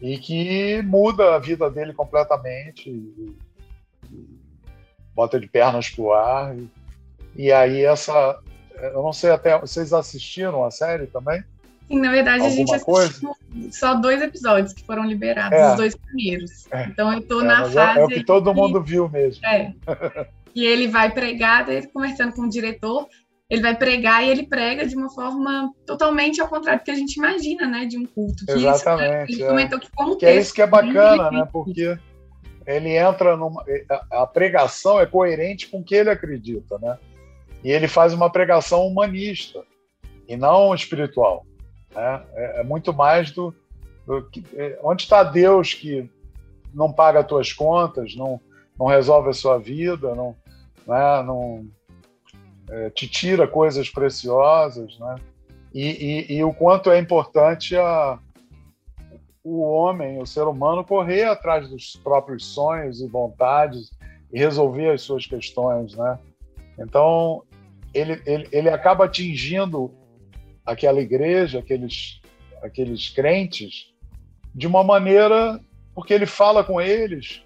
e 0.01 0.19
que 0.19 0.83
muda 0.83 1.35
a 1.35 1.39
vida 1.39 1.71
dele 1.71 1.93
completamente, 1.93 2.91
e, 2.91 3.37
e 4.13 4.41
bota 5.15 5.41
de 5.41 5.47
pernas 5.47 5.89
pro 5.89 6.13
ar. 6.13 6.57
E, 6.57 6.69
e, 7.37 7.53
aí 7.53 7.85
essa, 7.85 8.39
eu 8.77 9.03
não 9.03 9.13
sei 9.13 9.31
até, 9.31 9.59
vocês 9.59 9.93
assistiram 9.93 10.65
a 10.65 10.71
série 10.71 11.07
também? 11.07 11.43
Sim, 11.89 12.01
na 12.01 12.11
verdade 12.11 12.43
Alguma 12.43 12.53
a 12.53 12.57
gente 12.57 12.75
assistiu 12.75 12.95
coisa? 12.95 13.31
só 13.71 13.95
dois 13.95 14.23
episódios 14.23 14.73
que 14.73 14.85
foram 14.85 15.05
liberados, 15.05 15.59
é. 15.59 15.71
os 15.71 15.77
dois 15.77 15.97
primeiros. 15.97 16.67
É. 16.73 16.85
Então 16.85 17.13
eu 17.13 17.19
estou 17.19 17.43
é, 17.43 17.45
na 17.45 17.65
fase. 17.65 17.99
É, 17.99 18.03
é 18.03 18.05
o 18.05 18.09
que 18.09 18.25
todo 18.25 18.55
mundo 18.55 18.83
viu 18.83 19.09
mesmo. 19.09 19.45
É. 19.47 19.73
e 20.55 20.65
ele 20.65 20.89
vai 20.89 21.11
pregar, 21.11 21.69
ele 21.69 21.87
conversando 21.89 22.33
com 22.33 22.43
o 22.43 22.49
diretor, 22.49 23.07
ele 23.51 23.61
vai 23.61 23.77
pregar 23.77 24.25
e 24.25 24.31
ele 24.31 24.47
prega 24.47 24.87
de 24.87 24.97
uma 24.97 25.11
forma 25.11 25.73
totalmente 25.87 26.41
ao 26.41 26.49
contrário 26.49 26.81
do 26.81 26.85
que 26.85 26.91
a 26.91 26.97
gente 26.97 27.17
imagina, 27.17 27.67
né, 27.67 27.85
de 27.85 27.99
um 27.99 28.07
culto. 28.07 28.47
Que 28.47 28.53
Exatamente. 28.53 29.33
Isso, 29.33 29.41
ele 29.41 29.45
é. 29.45 29.49
comentou 29.49 29.79
que 29.79 29.91
como 29.93 30.17
que 30.17 30.27
é 30.27 30.37
isso 30.37 30.55
que 30.55 30.63
é 30.63 30.67
bacana, 30.67 31.31
né, 31.31 31.49
porque 31.53 31.99
ele 32.67 32.97
entra 32.97 33.37
numa 33.37 33.63
a 34.11 34.27
pregação 34.27 34.99
é 34.99 35.05
coerente 35.05 35.69
com 35.69 35.81
o 35.81 35.85
que 35.85 35.95
ele 35.95 36.09
acredita, 36.09 36.79
né? 36.79 36.97
E 37.65 37.71
ele 37.71 37.89
faz 37.89 38.13
uma 38.13 38.31
pregação 38.31 38.87
humanista 38.87 39.65
e 40.29 40.37
não 40.37 40.75
espiritual, 40.75 41.47
né? 41.95 42.23
É, 42.35 42.61
é 42.61 42.63
muito 42.63 42.93
mais 42.93 43.31
do, 43.31 43.55
do 44.07 44.23
que, 44.29 44.45
é, 44.55 44.79
onde 44.83 45.03
está 45.03 45.25
Deus 45.25 45.75
que 45.75 46.09
não 46.73 46.93
paga 46.93 47.21
as 47.21 47.27
tuas 47.27 47.53
contas, 47.53 48.15
não 48.15 48.41
não 48.79 48.87
resolve 48.87 49.31
a 49.31 49.33
sua 49.33 49.59
vida, 49.59 50.15
não, 50.15 50.37
né, 50.87 51.23
não 51.23 51.67
é, 52.69 52.91
te 52.91 53.09
tira 53.09 53.47
coisas 53.47 53.89
preciosas, 53.89 54.99
né? 54.99 55.17
E, 55.73 56.27
e, 56.31 56.37
e, 56.37 56.45
o 56.45 56.55
quanto 56.55 56.91
é 56.91 56.99
importante 56.99 57.77
a, 57.77 58.19
o 59.43 59.61
homem, 59.61 60.21
o 60.21 60.27
ser 60.27 60.43
humano, 60.43 60.85
correr 60.85 61.25
atrás 61.25 61.69
dos 61.69 61.97
próprios 61.97 62.47
sonhos 62.47 63.01
e 63.01 63.09
vontades 63.09 63.91
e 64.33 64.39
resolver 64.39 64.91
as 64.91 65.03
suas 65.03 65.27
questões, 65.27 65.97
né? 65.97 66.19
Então, 66.79 67.43
ele, 67.95 68.21
ele, 68.27 68.49
ele 68.51 68.69
acaba 68.69 69.05
atingindo 69.05 69.95
aquela 70.67 71.01
igreja, 71.01 71.61
aqueles, 71.61 72.21
aqueles 72.63 73.09
crentes, 73.11 73.93
de 74.55 74.67
uma 74.67 74.83
maneira, 74.83 75.61
porque 75.95 76.13
ele 76.13 76.27
fala 76.27 76.65
com 76.65 76.81
eles 76.81 77.43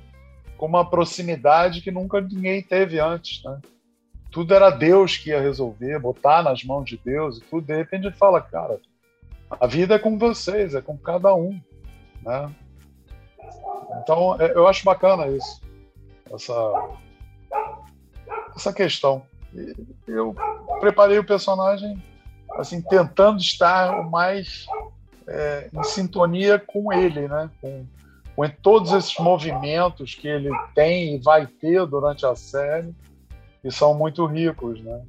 com 0.56 0.66
uma 0.66 0.88
proximidade 0.88 1.80
que 1.80 1.90
nunca 1.90 2.20
ninguém 2.20 2.60
teve 2.60 2.98
antes, 2.98 3.42
né? 3.44 3.60
tudo 4.30 4.52
era 4.52 4.70
Deus 4.70 5.16
que 5.16 5.30
ia 5.30 5.40
resolver, 5.40 5.98
botar 6.00 6.42
nas 6.42 6.62
mãos 6.64 6.84
de 6.84 6.98
Deus 6.98 7.38
e 7.38 7.40
tudo. 7.40 7.66
De 7.66 7.76
repente 7.76 8.06
ele 8.06 8.16
fala, 8.16 8.40
cara, 8.40 8.78
a 9.50 9.66
vida 9.66 9.94
é 9.94 9.98
com 9.98 10.18
vocês, 10.18 10.74
é 10.74 10.82
com 10.82 10.98
cada 10.98 11.34
um, 11.34 11.58
né? 12.22 12.54
Então 14.02 14.36
é, 14.40 14.52
eu 14.52 14.66
acho 14.66 14.84
bacana 14.84 15.28
isso, 15.28 15.62
essa 16.32 16.54
essa 18.54 18.72
questão. 18.72 19.22
Eu 20.06 20.34
preparei 20.80 21.18
o 21.18 21.24
personagem 21.24 22.02
assim 22.52 22.80
tentando 22.80 23.38
estar 23.38 24.00
o 24.00 24.10
mais 24.10 24.66
é, 25.26 25.68
em 25.72 25.82
sintonia 25.82 26.58
com 26.58 26.92
ele, 26.92 27.28
né? 27.28 27.50
Com, 27.60 27.86
com 28.34 28.48
todos 28.62 28.92
esses 28.92 29.16
movimentos 29.18 30.14
que 30.14 30.28
ele 30.28 30.50
tem 30.74 31.14
e 31.14 31.18
vai 31.18 31.46
ter 31.46 31.86
durante 31.86 32.24
a 32.24 32.34
série 32.34 32.94
e 33.62 33.70
são 33.70 33.94
muito 33.94 34.24
ricos, 34.26 34.80
né? 34.82 35.02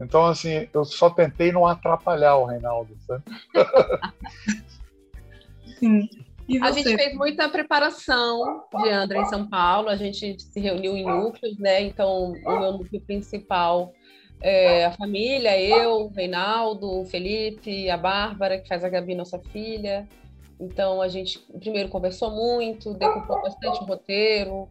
Então, 0.00 0.26
assim, 0.26 0.68
eu 0.72 0.84
só 0.84 1.10
tentei 1.10 1.52
não 1.52 1.66
atrapalhar 1.66 2.36
o 2.36 2.46
Reinaldo, 2.46 2.96
sabe? 3.06 3.22
Sim. 5.78 6.08
A 6.60 6.72
gente 6.72 6.96
fez 6.96 7.14
muita 7.14 7.48
preparação 7.48 8.64
de 8.82 8.88
André 8.90 9.20
em 9.20 9.26
São 9.26 9.48
Paulo, 9.48 9.88
a 9.88 9.96
gente 9.96 10.40
se 10.40 10.60
reuniu 10.60 10.96
em 10.96 11.04
núcleos, 11.04 11.58
né? 11.58 11.82
Então, 11.82 12.32
o 12.32 12.58
meu 12.58 12.72
núcleo 12.72 13.00
principal 13.00 13.92
é 14.40 14.84
a 14.86 14.92
família, 14.92 15.58
eu, 15.60 16.06
o 16.06 16.08
Reinaldo, 16.08 17.00
o 17.00 17.06
Felipe, 17.06 17.88
a 17.88 17.96
Bárbara, 17.96 18.58
que 18.58 18.68
faz 18.68 18.84
a 18.84 18.88
Gabi, 18.88 19.14
nossa 19.14 19.38
filha. 19.52 20.08
Então, 20.60 21.00
a 21.00 21.08
gente 21.08 21.38
primeiro 21.60 21.88
conversou 21.88 22.30
muito, 22.30 22.94
decupou 22.94 23.40
bastante 23.40 23.80
o 23.82 23.86
roteiro, 23.86 24.68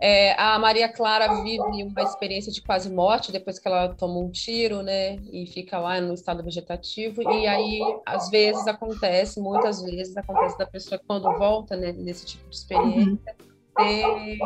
é, 0.00 0.40
a 0.40 0.58
Maria 0.58 0.88
Clara 0.88 1.42
vive 1.42 1.82
uma 1.82 2.02
experiência 2.02 2.52
de 2.52 2.62
quase 2.62 2.90
morte 2.92 3.32
depois 3.32 3.58
que 3.58 3.66
ela 3.66 3.88
toma 3.94 4.20
um 4.20 4.30
tiro, 4.30 4.80
né? 4.80 5.16
E 5.32 5.44
fica 5.46 5.78
lá 5.78 6.00
no 6.00 6.14
estado 6.14 6.42
vegetativo. 6.44 7.20
E 7.22 7.46
aí, 7.48 7.80
às 8.06 8.30
vezes, 8.30 8.66
acontece, 8.68 9.40
muitas 9.40 9.82
vezes, 9.82 10.16
acontece 10.16 10.56
da 10.56 10.66
pessoa 10.66 11.00
quando 11.04 11.32
volta 11.36 11.76
né, 11.76 11.90
nesse 11.92 12.26
tipo 12.26 12.48
de 12.48 12.54
experiência, 12.54 13.36
ter 13.76 14.38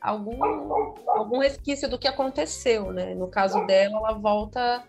algum, 0.00 0.40
algum 1.08 1.38
resquício 1.38 1.90
do 1.90 1.98
que 1.98 2.06
aconteceu, 2.06 2.92
né? 2.92 3.12
No 3.14 3.26
caso 3.26 3.66
dela, 3.66 3.96
ela 3.96 4.12
volta, 4.12 4.84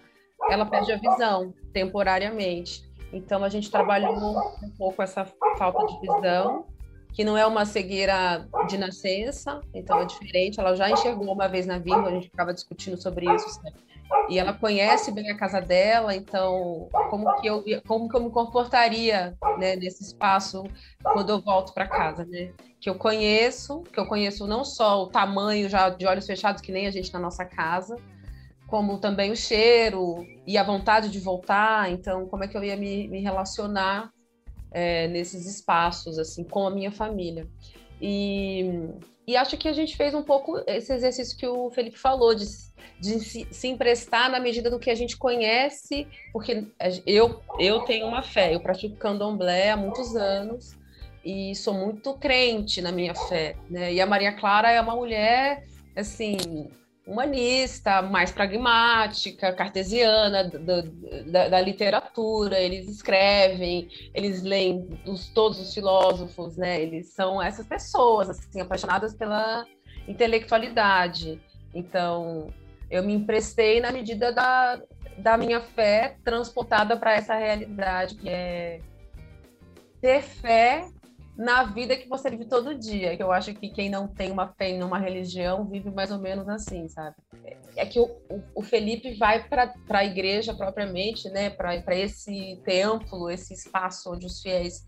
ela 0.47 0.65
perde 0.65 0.91
a 0.91 0.97
visão 0.97 1.55
temporariamente. 1.73 2.87
Então, 3.11 3.43
a 3.43 3.49
gente 3.49 3.71
trabalhou 3.71 4.37
um 4.61 4.69
pouco 4.77 5.01
essa 5.01 5.25
falta 5.57 5.87
de 5.87 5.99
visão 6.01 6.65
que 7.13 7.23
não 7.23 7.37
é 7.37 7.45
uma 7.45 7.65
cegueira 7.65 8.47
de 8.67 8.77
nascença, 8.77 9.61
então 9.73 9.99
é 9.99 10.05
diferente. 10.05 10.59
Ela 10.59 10.75
já 10.75 10.89
enxergou 10.89 11.31
uma 11.31 11.47
vez 11.47 11.65
na 11.65 11.77
vida, 11.77 12.01
a 12.01 12.11
gente 12.11 12.29
ficava 12.29 12.53
discutindo 12.53 13.01
sobre 13.01 13.25
isso, 13.33 13.61
né? 13.63 13.71
e 14.29 14.39
ela 14.39 14.53
conhece 14.53 15.11
bem 15.11 15.29
a 15.29 15.37
casa 15.37 15.59
dela, 15.59 16.15
então 16.15 16.87
como 17.09 17.33
que 17.41 17.47
eu 17.47 17.63
como 17.85 18.07
que 18.07 18.15
eu 18.15 18.23
me 18.23 18.31
comportaria 18.31 19.35
né, 19.57 19.75
nesse 19.75 20.03
espaço 20.03 20.63
quando 21.01 21.29
eu 21.29 21.41
volto 21.41 21.73
para 21.73 21.87
casa, 21.87 22.25
né? 22.25 22.51
Que 22.79 22.89
eu 22.89 22.95
conheço, 22.95 23.81
que 23.81 23.99
eu 23.99 24.05
conheço 24.05 24.47
não 24.47 24.63
só 24.63 25.03
o 25.03 25.07
tamanho 25.07 25.69
já 25.69 25.89
de 25.89 26.05
olhos 26.05 26.25
fechados 26.25 26.61
que 26.61 26.71
nem 26.71 26.87
a 26.87 26.91
gente 26.91 27.13
na 27.13 27.19
nossa 27.19 27.45
casa, 27.45 27.95
como 28.67 28.97
também 28.97 29.31
o 29.31 29.35
cheiro 29.35 30.25
e 30.45 30.57
a 30.57 30.63
vontade 30.63 31.09
de 31.09 31.19
voltar. 31.19 31.89
Então, 31.91 32.27
como 32.27 32.43
é 32.43 32.47
que 32.47 32.57
eu 32.57 32.63
ia 32.63 32.75
me, 32.75 33.07
me 33.07 33.21
relacionar 33.21 34.09
é, 34.73 35.07
nesses 35.07 35.45
espaços, 35.45 36.17
assim, 36.17 36.43
com 36.43 36.65
a 36.65 36.71
minha 36.71 36.91
família. 36.91 37.47
E, 38.01 38.89
e 39.25 39.37
acho 39.37 39.55
que 39.55 39.67
a 39.67 39.73
gente 39.73 39.95
fez 39.95 40.13
um 40.13 40.23
pouco 40.23 40.61
esse 40.67 40.91
exercício 40.91 41.37
que 41.37 41.47
o 41.47 41.69
Felipe 41.69 41.97
falou, 41.97 42.35
de, 42.35 42.45
de 42.99 43.19
se, 43.19 43.47
se, 43.49 43.67
emprestar 43.67 44.29
na 44.29 44.39
medida 44.39 44.69
do 44.69 44.79
que 44.79 44.89
a 44.89 44.95
gente 44.95 45.15
conhece, 45.15 46.07
porque 46.33 46.67
eu, 47.05 47.41
eu 47.59 47.81
tenho 47.81 48.07
uma 48.07 48.23
fé, 48.23 48.53
eu 48.53 48.59
pratico 48.59 48.97
candomblé 48.97 49.71
há 49.71 49.77
muitos 49.77 50.15
anos 50.15 50.75
e 51.23 51.55
sou 51.55 51.73
muito 51.73 52.13
crente 52.15 52.81
na 52.81 52.91
minha 52.91 53.15
fé, 53.15 53.55
né? 53.69 53.93
E 53.93 54.01
a 54.01 54.05
Maria 54.05 54.33
Clara 54.33 54.69
é 54.69 54.81
uma 54.81 54.95
mulher, 54.95 55.63
assim, 55.95 56.67
humanista, 57.05 58.01
mais 58.01 58.31
pragmática, 58.31 59.51
cartesiana 59.53 60.45
do, 60.45 60.83
da, 61.29 61.49
da, 61.49 61.61
literatura. 61.61 62.59
Eles 62.59 62.87
escrevem, 62.87 63.89
eles 64.13 64.41
leem 64.41 64.87
os, 65.05 65.27
todos 65.27 65.59
os 65.59 65.73
filósofos, 65.73 66.55
né? 66.55 66.81
Eles 66.81 67.07
são 67.09 67.41
essas 67.41 67.67
pessoas 67.67 68.29
assim 68.29 68.61
apaixonadas 68.61 69.13
pela 69.13 69.65
intelectualidade. 70.07 71.41
Então, 71.73 72.47
eu 72.89 73.03
me 73.03 73.13
emprestei 73.13 73.81
na 73.81 73.91
medida 73.91 74.31
da, 74.31 74.81
da 75.17 75.37
minha 75.37 75.59
fé 75.59 76.17
transportada 76.23 76.95
para 76.95 77.15
essa 77.15 77.35
realidade 77.35 78.15
que 78.15 78.29
é 78.29 78.79
ter 79.99 80.21
fé 80.21 80.87
na 81.37 81.63
vida 81.63 81.95
que 81.95 82.07
você 82.07 82.29
vive 82.29 82.45
todo 82.45 82.77
dia. 82.77 83.15
Que 83.17 83.23
eu 83.23 83.31
acho 83.31 83.53
que 83.53 83.69
quem 83.69 83.89
não 83.89 84.07
tem 84.07 84.31
uma 84.31 84.47
fé 84.53 84.69
em 84.69 84.83
uma 84.83 84.99
religião 84.99 85.65
vive 85.65 85.89
mais 85.91 86.11
ou 86.11 86.19
menos 86.19 86.47
assim, 86.47 86.87
sabe? 86.87 87.15
É 87.75 87.85
que 87.85 87.99
o, 87.99 88.09
o 88.55 88.61
Felipe 88.61 89.15
vai 89.15 89.47
para 89.47 89.73
a 89.89 90.05
igreja 90.05 90.53
propriamente, 90.53 91.29
né? 91.29 91.49
Para 91.49 91.95
esse 91.95 92.61
templo, 92.63 93.29
esse 93.29 93.53
espaço 93.53 94.11
onde 94.11 94.25
os 94.25 94.41
fiéis 94.41 94.85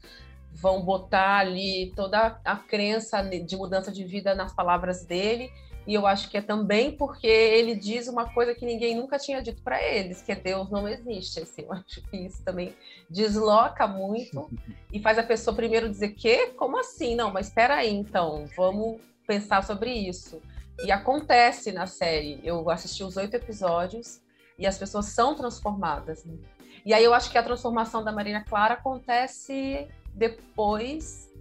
vão 0.52 0.82
botar 0.82 1.40
ali 1.40 1.92
toda 1.96 2.40
a 2.46 2.56
crença 2.56 3.22
de 3.22 3.58
mudança 3.58 3.92
de 3.92 4.06
vida 4.06 4.34
nas 4.34 4.54
palavras 4.54 5.06
dele 5.06 5.52
e 5.88 5.94
eu 5.94 6.08
acho 6.08 6.30
que 6.30 6.38
é 6.38 6.42
também 6.42 6.92
porque 6.92 7.28
ele 7.28 7.76
diz 7.76 8.08
uma 8.08 8.34
coisa 8.34 8.56
que 8.56 8.66
ninguém 8.66 8.96
nunca 8.96 9.20
tinha 9.20 9.42
dito 9.42 9.62
para 9.62 9.82
eles, 9.84 10.22
que 10.22 10.32
é 10.32 10.36
Deus 10.36 10.70
não 10.72 10.88
existe. 10.88 11.42
Assim, 11.42 11.62
eu 11.62 11.74
acho 11.74 12.02
que 12.10 12.18
isso 12.18 12.44
também 12.44 12.74
desloca 13.10 13.86
muito 13.86 14.50
e 14.92 15.00
faz 15.00 15.20
a 15.20 15.24
pessoa 15.24 15.56
primeiro 15.56 15.88
dizer 15.88 16.14
que, 16.14 16.48
como 16.54 16.80
assim? 16.80 17.16
Não, 17.16 17.32
mas 17.32 17.48
espera 17.48 17.76
aí, 17.76 17.94
então, 17.94 18.48
vamos 18.58 19.00
pensar 19.28 19.64
sobre 19.64 19.92
isso. 19.92 20.42
E 20.84 20.92
acontece 20.92 21.72
na 21.72 21.86
série. 21.86 22.42
Eu 22.44 22.70
assisti 22.70 23.04
os 23.04 23.16
oito 23.16 23.36
episódios 23.36 24.22
e 24.58 24.66
as 24.66 24.78
pessoas 24.78 25.06
são 25.06 25.36
transformadas. 25.36 26.26
Né? 26.26 26.36
E 26.84 26.94
aí 26.94 27.04
eu 27.04 27.14
acho 27.14 27.32
que 27.32 27.38
a 27.38 27.44
transformação 27.44 28.04
da 28.04 28.12
Marina 28.12 28.44
Clara 28.44 28.74
acontece 28.74 29.88
depois 30.14 31.32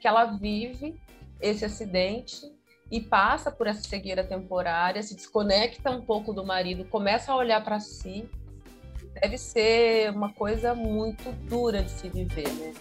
que 0.00 0.08
ela 0.08 0.24
vive 0.24 1.00
esse 1.40 1.64
acidente 1.64 2.52
e 2.92 3.00
passa 3.00 3.50
por 3.50 3.66
essa 3.66 3.82
cegueira 3.82 4.22
temporária, 4.22 5.02
se 5.02 5.16
desconecta 5.16 5.90
um 5.90 6.02
pouco 6.02 6.30
do 6.30 6.44
marido, 6.44 6.84
começa 6.84 7.32
a 7.32 7.36
olhar 7.36 7.64
para 7.64 7.80
si, 7.80 8.28
deve 9.18 9.38
ser 9.38 10.10
uma 10.10 10.30
coisa 10.30 10.74
muito 10.74 11.32
dura 11.48 11.82
de 11.82 11.90
se 11.90 12.10
viver, 12.10 12.52
né? 12.52 12.72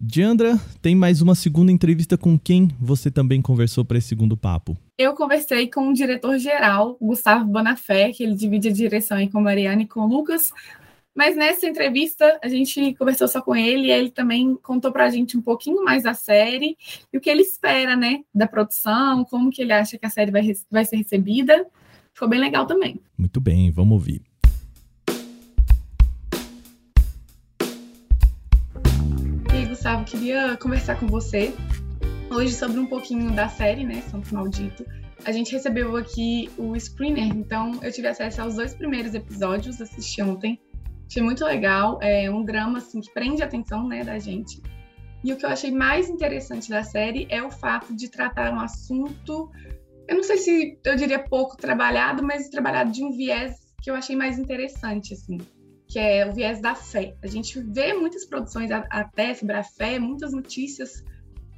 Diandra, 0.00 0.58
tem 0.82 0.96
mais 0.96 1.22
uma 1.22 1.34
segunda 1.36 1.70
entrevista 1.70 2.18
com 2.18 2.36
quem 2.36 2.68
você 2.80 3.08
também 3.08 3.40
conversou 3.40 3.84
para 3.84 3.98
esse 3.98 4.08
segundo 4.08 4.36
papo? 4.36 4.76
Eu 4.98 5.14
conversei 5.14 5.68
com 5.70 5.88
o 5.88 5.92
diretor-geral, 5.92 6.96
Gustavo 7.00 7.44
Bonafé, 7.44 8.10
que 8.12 8.24
ele 8.24 8.34
divide 8.34 8.68
a 8.68 8.72
direção 8.72 9.18
aí 9.18 9.30
com 9.30 9.38
a 9.38 9.42
Mariana 9.42 9.82
e 9.82 9.86
com 9.86 10.00
o 10.00 10.08
Lucas, 10.08 10.52
mas 11.16 11.34
nessa 11.34 11.66
entrevista, 11.66 12.38
a 12.42 12.48
gente 12.48 12.94
conversou 12.94 13.26
só 13.26 13.40
com 13.40 13.56
ele 13.56 13.86
e 13.86 13.90
ele 13.90 14.10
também 14.10 14.54
contou 14.56 14.92
para 14.92 15.06
a 15.06 15.10
gente 15.10 15.34
um 15.34 15.40
pouquinho 15.40 15.82
mais 15.82 16.02
da 16.02 16.12
série 16.12 16.76
e 17.10 17.16
o 17.16 17.20
que 17.22 17.30
ele 17.30 17.40
espera, 17.40 17.96
né, 17.96 18.20
da 18.34 18.46
produção, 18.46 19.24
como 19.24 19.50
que 19.50 19.62
ele 19.62 19.72
acha 19.72 19.96
que 19.96 20.04
a 20.04 20.10
série 20.10 20.30
vai, 20.30 20.42
vai 20.70 20.84
ser 20.84 20.96
recebida. 20.96 21.66
Ficou 22.12 22.28
bem 22.28 22.38
legal 22.38 22.66
também. 22.66 23.00
Muito 23.16 23.40
bem, 23.40 23.70
vamos 23.70 23.92
ouvir. 23.92 24.20
E 29.50 29.56
aí, 29.56 29.64
Gustavo, 29.64 30.04
queria 30.04 30.54
conversar 30.58 31.00
com 31.00 31.06
você 31.06 31.54
hoje 32.30 32.52
sobre 32.52 32.78
um 32.78 32.86
pouquinho 32.86 33.34
da 33.34 33.48
série, 33.48 33.84
né, 33.84 34.02
Santo 34.02 34.34
Maldito. 34.34 34.84
A 35.24 35.32
gente 35.32 35.50
recebeu 35.50 35.96
aqui 35.96 36.50
o 36.58 36.78
screener, 36.78 37.34
então 37.34 37.82
eu 37.82 37.90
tive 37.90 38.06
acesso 38.06 38.42
aos 38.42 38.56
dois 38.56 38.74
primeiros 38.74 39.14
episódios, 39.14 39.80
assisti 39.80 40.20
ontem. 40.20 40.60
Achei 41.08 41.22
muito 41.22 41.44
legal, 41.44 41.98
é 42.02 42.30
um 42.30 42.44
drama 42.44 42.78
assim 42.78 43.00
que 43.00 43.12
prende 43.12 43.42
a 43.42 43.46
atenção, 43.46 43.86
né, 43.86 44.02
da 44.02 44.18
gente. 44.18 44.60
E 45.22 45.32
o 45.32 45.36
que 45.36 45.44
eu 45.44 45.50
achei 45.50 45.70
mais 45.70 46.08
interessante 46.08 46.68
da 46.68 46.82
série 46.82 47.26
é 47.30 47.42
o 47.42 47.50
fato 47.50 47.94
de 47.94 48.08
tratar 48.08 48.52
um 48.52 48.60
assunto, 48.60 49.50
eu 50.08 50.16
não 50.16 50.22
sei 50.22 50.38
se 50.38 50.78
eu 50.84 50.94
diria 50.94 51.18
pouco 51.18 51.56
trabalhado, 51.56 52.22
mas 52.22 52.48
trabalhado 52.48 52.92
de 52.92 53.04
um 53.04 53.10
viés 53.10 53.66
que 53.82 53.90
eu 53.90 53.94
achei 53.94 54.14
mais 54.14 54.38
interessante, 54.38 55.14
assim, 55.14 55.38
que 55.88 55.98
é 55.98 56.26
o 56.26 56.32
viés 56.32 56.60
da 56.60 56.74
fé. 56.74 57.16
A 57.22 57.26
gente 57.26 57.60
vê 57.60 57.92
muitas 57.92 58.24
produções 58.24 58.70
até 58.70 59.34
sobre 59.34 59.56
a 59.56 59.62
fé, 59.62 59.98
muitas 59.98 60.32
notícias 60.32 61.04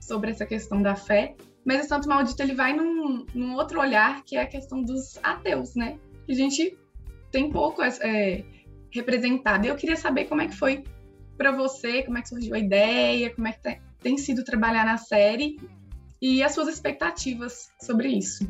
sobre 0.00 0.31
essa 0.31 0.47
questão 0.47 0.81
da 0.81 0.97
fé, 0.97 1.37
mas 1.64 1.85
o 1.85 1.88
Santo 1.88 2.09
Maldito 2.09 2.43
ele 2.43 2.55
vai 2.55 2.75
num, 2.75 3.26
num 3.35 3.55
outro 3.55 3.81
olhar 3.81 4.25
que 4.25 4.37
é 4.37 4.43
a 4.43 4.47
questão 4.47 4.83
dos 4.83 5.19
ateus, 5.23 5.75
né? 5.75 5.99
A 6.26 6.33
gente 6.33 6.76
tem 7.31 7.50
pouco 7.50 7.83
é, 7.83 8.45
representada. 8.90 9.66
Eu 9.66 9.76
queria 9.76 9.97
saber 9.97 10.25
como 10.25 10.40
é 10.40 10.49
que 10.49 10.57
foi 10.57 10.85
para 11.37 11.52
você, 11.52 12.02
como 12.02 12.18
é 12.18 12.23
que 12.23 12.28
surgiu 12.28 12.54
a 12.54 12.59
ideia, 12.59 13.34
como 13.34 13.47
é 13.47 13.52
que 13.52 13.80
tem 14.00 14.17
sido 14.19 14.45
trabalhar 14.45 14.84
na 14.84 14.97
série 14.97 15.56
e 16.21 16.43
as 16.43 16.52
suas 16.52 16.69
expectativas 16.69 17.69
sobre 17.80 18.08
isso. 18.08 18.47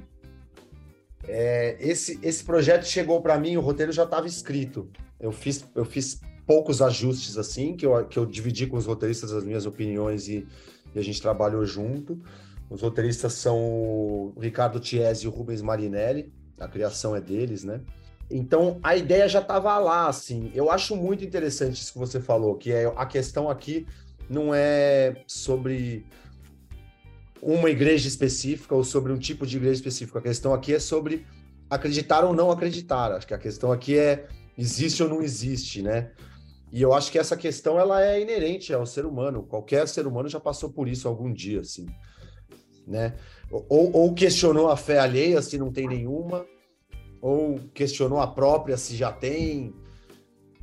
É, 1.27 1.77
esse, 1.81 2.19
esse 2.23 2.43
projeto 2.43 2.85
chegou 2.85 3.21
para 3.21 3.39
mim, 3.39 3.57
o 3.57 3.61
roteiro 3.61 3.93
já 3.93 4.05
estava 4.05 4.27
escrito. 4.27 4.91
Eu 5.21 5.31
fiz, 5.31 5.65
eu 5.75 5.85
fiz 5.85 6.21
poucos 6.47 6.81
ajustes 6.81 7.37
assim, 7.37 7.77
que 7.77 7.85
eu, 7.85 8.07
que 8.07 8.19
eu 8.19 8.25
dividi 8.25 8.67
com 8.67 8.79
os 8.79 8.87
roteiristas 8.87 9.33
as 9.33 9.45
minhas 9.45 9.67
opiniões 9.67 10.29
e, 10.29 10.47
e 10.95 10.99
a 10.99 11.03
gente 11.03 11.21
trabalhou 11.21 11.65
junto. 11.67 12.19
Os 12.71 12.81
roteiristas 12.81 13.35
são 13.35 13.59
o 13.59 14.35
Ricardo 14.41 14.81
Tiesi 14.81 15.27
e 15.27 15.29
o 15.29 15.31
Rubens 15.31 15.61
Marinelli, 15.61 16.33
a 16.59 16.67
criação 16.67 17.15
é 17.15 17.21
deles, 17.21 17.65
né? 17.65 17.81
Então 18.31 18.79
a 18.83 18.97
ideia 18.97 19.29
já 19.29 19.41
estava 19.41 19.77
lá, 19.79 20.09
assim. 20.09 20.51
Eu 20.55 20.71
acho 20.71 20.95
muito 20.97 21.25
interessante 21.25 21.81
isso 21.81 21.93
que 21.93 21.99
você 21.99 22.21
falou, 22.21 22.57
que 22.57 22.73
é 22.73 22.93
a 22.97 23.07
questão 23.07 23.49
aqui 23.49 23.87
não 24.29 24.55
é 24.55 25.23
sobre 25.27 26.07
uma 27.41 27.71
igreja 27.71 28.07
específica 28.07 28.75
ou 28.75 28.85
sobre 28.85 29.13
um 29.13 29.19
tipo 29.19 29.47
de 29.47 29.57
igreja 29.57 29.75
específica. 29.75 30.19
A 30.19 30.23
questão 30.23 30.53
aqui 30.53 30.75
é 30.75 30.79
sobre 30.79 31.27
acreditar 31.71 32.25
ou 32.25 32.35
não 32.35 32.51
acreditar. 32.51 33.13
Acho 33.13 33.27
que 33.27 33.35
a 33.35 33.39
questão 33.39 33.73
aqui 33.73 33.97
é 33.97 34.27
existe 34.57 35.03
ou 35.03 35.09
não 35.09 35.23
existe, 35.23 35.83
né? 35.83 36.11
E 36.71 36.83
eu 36.83 36.93
acho 36.93 37.11
que 37.11 37.19
essa 37.19 37.37
questão 37.37 37.79
ela 37.79 38.05
é 38.05 38.21
inerente 38.21 38.75
ao 38.75 38.85
ser 38.85 39.07
humano. 39.07 39.43
Qualquer 39.43 39.89
ser 39.89 40.07
humano 40.07 40.29
já 40.29 40.39
passou 40.39 40.71
por 40.71 40.87
isso 40.87 41.09
algum 41.09 41.33
dia, 41.33 41.61
assim, 41.61 41.87
né? 42.87 43.15
Ou, 43.51 43.91
ou 43.97 44.15
questionou 44.15 44.69
a 44.69 44.77
fé 44.77 44.99
alheia 44.99 45.41
se 45.41 45.57
não 45.57 45.73
tem 45.73 45.89
nenhuma, 45.89 46.45
ou 47.21 47.59
questionou 47.75 48.21
a 48.21 48.27
própria 48.27 48.77
se 48.77 48.97
já 48.97 49.13
tem, 49.13 49.75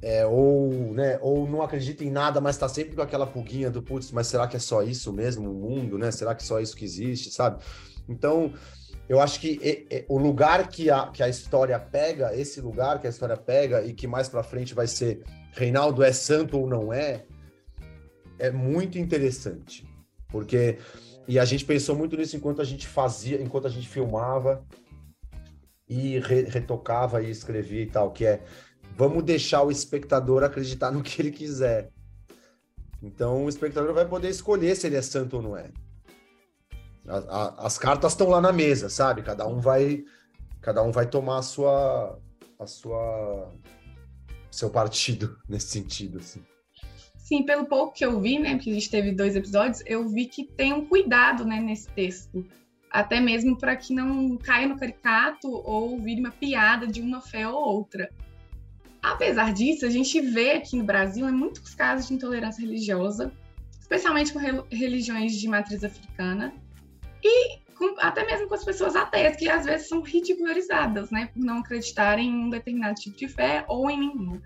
é, 0.02 0.26
ou, 0.26 0.94
né, 0.94 1.18
ou 1.22 1.48
não 1.48 1.62
acredita 1.62 2.04
em 2.04 2.12
nada, 2.12 2.40
mas 2.40 2.56
está 2.56 2.70
sempre 2.70 2.96
com 2.96 3.02
aquela 3.02 3.26
pulguinha 3.26 3.72
do 3.72 3.82
putz, 3.82 4.12
mas 4.12 4.28
será 4.28 4.48
que 4.48 4.56
é 4.56 4.60
só 4.60 4.84
isso 4.84 5.12
mesmo, 5.12 5.50
o 5.50 5.54
mundo, 5.54 5.98
né? 5.98 6.12
Será 6.12 6.36
que 6.36 6.44
é 6.44 6.46
só 6.46 6.60
isso 6.60 6.76
que 6.76 6.86
existe, 6.86 7.32
sabe? 7.32 7.64
Então, 8.08 8.54
eu 9.10 9.20
acho 9.20 9.40
que 9.40 9.60
e, 9.64 9.88
e, 9.90 10.06
o 10.08 10.18
lugar 10.18 10.68
que 10.70 10.90
a, 10.90 11.08
que 11.08 11.24
a 11.24 11.30
história 11.30 11.80
pega, 11.80 12.36
esse 12.36 12.62
lugar 12.62 13.00
que 13.00 13.08
a 13.08 13.10
história 13.10 13.38
pega 13.38 13.84
e 13.84 13.94
que 13.94 14.08
mais 14.08 14.30
para 14.30 14.44
frente 14.44 14.74
vai 14.74 14.88
ser 14.88 15.24
Reinaldo 15.54 16.04
é 16.04 16.12
santo 16.12 16.60
ou 16.60 16.68
não 16.68 16.94
é, 16.94 17.26
é 18.38 18.52
muito 18.52 19.00
interessante, 19.00 19.88
porque 20.28 20.78
e 21.28 21.40
a 21.40 21.46
gente 21.46 21.66
pensou 21.66 21.96
muito 21.96 22.16
nisso 22.16 22.36
enquanto 22.36 22.62
a 22.62 22.66
gente 22.66 22.86
fazia, 22.88 23.42
enquanto 23.42 23.66
a 23.66 23.70
gente 23.70 23.88
filmava, 23.88 24.64
e 25.88 26.20
re 26.20 26.44
retocava 26.44 27.22
e 27.22 27.30
escrevia 27.30 27.82
e 27.82 27.88
tal, 27.88 28.12
que 28.12 28.26
é 28.26 28.44
vamos 28.96 29.24
deixar 29.24 29.64
o 29.64 29.72
espectador 29.72 30.44
acreditar 30.44 30.92
no 30.92 31.04
que 31.04 31.22
ele 31.22 31.32
quiser. 31.32 31.92
Então 33.02 33.46
o 33.46 33.50
espectador 33.50 33.94
vai 33.94 34.08
poder 34.08 34.30
escolher 34.30 34.76
se 34.76 34.88
ele 34.88 34.96
é 34.96 35.02
santo 35.02 35.38
ou 35.38 35.42
não 35.42 35.58
é. 35.58 35.72
A, 37.08 37.18
a, 37.18 37.66
as 37.68 37.78
cartas 37.78 38.14
estão 38.14 38.30
lá 38.30 38.42
na 38.42 38.52
mesa, 38.52 38.90
sabe? 38.90 39.22
Cada 39.22 39.48
um 39.48 39.60
vai 39.60 40.04
cada 40.62 40.82
um 40.82 40.92
vai 40.92 41.08
tomar 41.08 41.40
a 41.40 41.44
sua 41.44 42.20
a 42.58 42.66
sua 42.66 43.54
seu 44.50 44.70
partido 44.70 45.38
nesse 45.48 45.68
sentido 45.68 46.18
assim. 46.18 46.44
Sim, 47.18 47.44
pelo 47.44 47.66
pouco 47.66 47.94
que 47.94 48.06
eu 48.06 48.22
vi, 48.22 48.38
né, 48.38 48.54
porque 48.54 48.70
a 48.70 48.74
gente 48.74 48.90
teve 48.90 49.12
dois 49.12 49.36
episódios, 49.36 49.82
eu 49.88 50.08
vi 50.08 50.28
que 50.28 50.44
tem 50.44 50.72
um 50.74 50.86
cuidado, 50.86 51.44
né, 51.44 51.60
nesse 51.60 51.90
texto 51.90 52.46
até 52.96 53.20
mesmo 53.20 53.58
para 53.58 53.76
que 53.76 53.94
não 53.94 54.38
caia 54.38 54.70
no 54.70 54.80
caricato 54.80 55.50
ou 55.50 56.00
vire 56.00 56.22
uma 56.22 56.32
piada 56.32 56.88
de 56.88 57.02
uma 57.02 57.20
fé 57.20 57.46
ou 57.46 57.56
outra. 57.56 58.10
Apesar 59.04 59.52
disso, 59.52 59.86
a 59.86 59.90
gente 59.90 60.22
vê 60.22 60.54
aqui 60.54 60.78
no 60.78 60.84
Brasil 60.86 61.28
em 61.28 61.32
muitos 61.34 61.76
casos 61.76 62.08
de 62.08 62.14
intolerância 62.14 62.62
religiosa, 62.62 63.34
especialmente 63.78 64.32
com 64.32 64.40
religiões 64.72 65.34
de 65.34 65.46
matriz 65.46 65.84
africana, 65.84 66.54
e 67.22 67.58
com, 67.78 67.96
até 68.00 68.26
mesmo 68.26 68.48
com 68.48 68.56
as 68.56 68.64
pessoas 68.64 68.96
ateias, 68.96 69.36
que 69.36 69.50
às 69.50 69.66
vezes 69.66 69.90
são 69.90 70.00
ridicularizadas, 70.00 71.12
né, 71.12 71.30
por 71.34 71.44
não 71.44 71.58
acreditarem 71.58 72.30
em 72.30 72.46
um 72.46 72.50
determinado 72.50 72.96
tipo 72.96 73.18
de 73.18 73.28
fé 73.28 73.66
ou 73.68 73.90
em 73.90 74.00
nenhuma. 74.00 74.42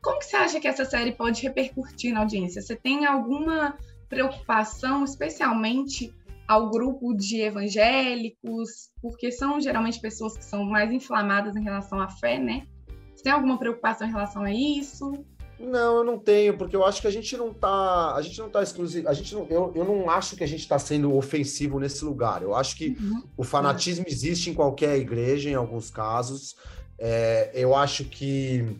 Como 0.00 0.18
que 0.18 0.24
você 0.24 0.36
acha 0.36 0.58
que 0.58 0.66
essa 0.66 0.86
série 0.86 1.12
pode 1.12 1.42
repercutir 1.42 2.14
na 2.14 2.20
audiência? 2.20 2.62
Você 2.62 2.74
tem 2.74 3.04
alguma 3.04 3.76
preocupação, 4.08 5.04
especialmente 5.04 6.14
ao 6.50 6.68
grupo 6.68 7.14
de 7.14 7.42
evangélicos, 7.42 8.90
porque 9.00 9.30
são 9.30 9.60
geralmente 9.60 10.00
pessoas 10.00 10.36
que 10.36 10.44
são 10.44 10.64
mais 10.64 10.90
inflamadas 10.90 11.54
em 11.54 11.62
relação 11.62 12.00
à 12.00 12.08
fé, 12.08 12.40
né? 12.40 12.66
Você 13.14 13.22
tem 13.22 13.32
alguma 13.32 13.56
preocupação 13.56 14.08
em 14.08 14.10
relação 14.10 14.42
a 14.42 14.52
isso? 14.52 15.12
Não, 15.60 15.98
eu 15.98 16.04
não 16.04 16.18
tenho, 16.18 16.58
porque 16.58 16.74
eu 16.74 16.84
acho 16.84 17.00
que 17.00 17.06
a 17.06 17.10
gente 17.12 17.36
não 17.36 17.54
tá, 17.54 18.16
a 18.16 18.20
gente 18.20 18.36
não 18.40 18.50
tá 18.50 18.64
exclusivo, 18.64 19.08
a 19.08 19.12
gente 19.12 19.32
não, 19.32 19.46
eu, 19.48 19.70
eu 19.76 19.84
não 19.84 20.10
acho 20.10 20.34
que 20.34 20.42
a 20.42 20.46
gente 20.46 20.62
está 20.62 20.76
sendo 20.76 21.14
ofensivo 21.14 21.78
nesse 21.78 22.04
lugar. 22.04 22.42
Eu 22.42 22.52
acho 22.56 22.74
que 22.74 22.96
uhum. 23.00 23.22
o 23.36 23.44
fanatismo 23.44 24.04
existe 24.08 24.50
em 24.50 24.54
qualquer 24.54 24.98
igreja, 24.98 25.48
em 25.48 25.54
alguns 25.54 25.88
casos. 25.88 26.56
É, 26.98 27.52
eu 27.54 27.76
acho 27.76 28.06
que 28.06 28.76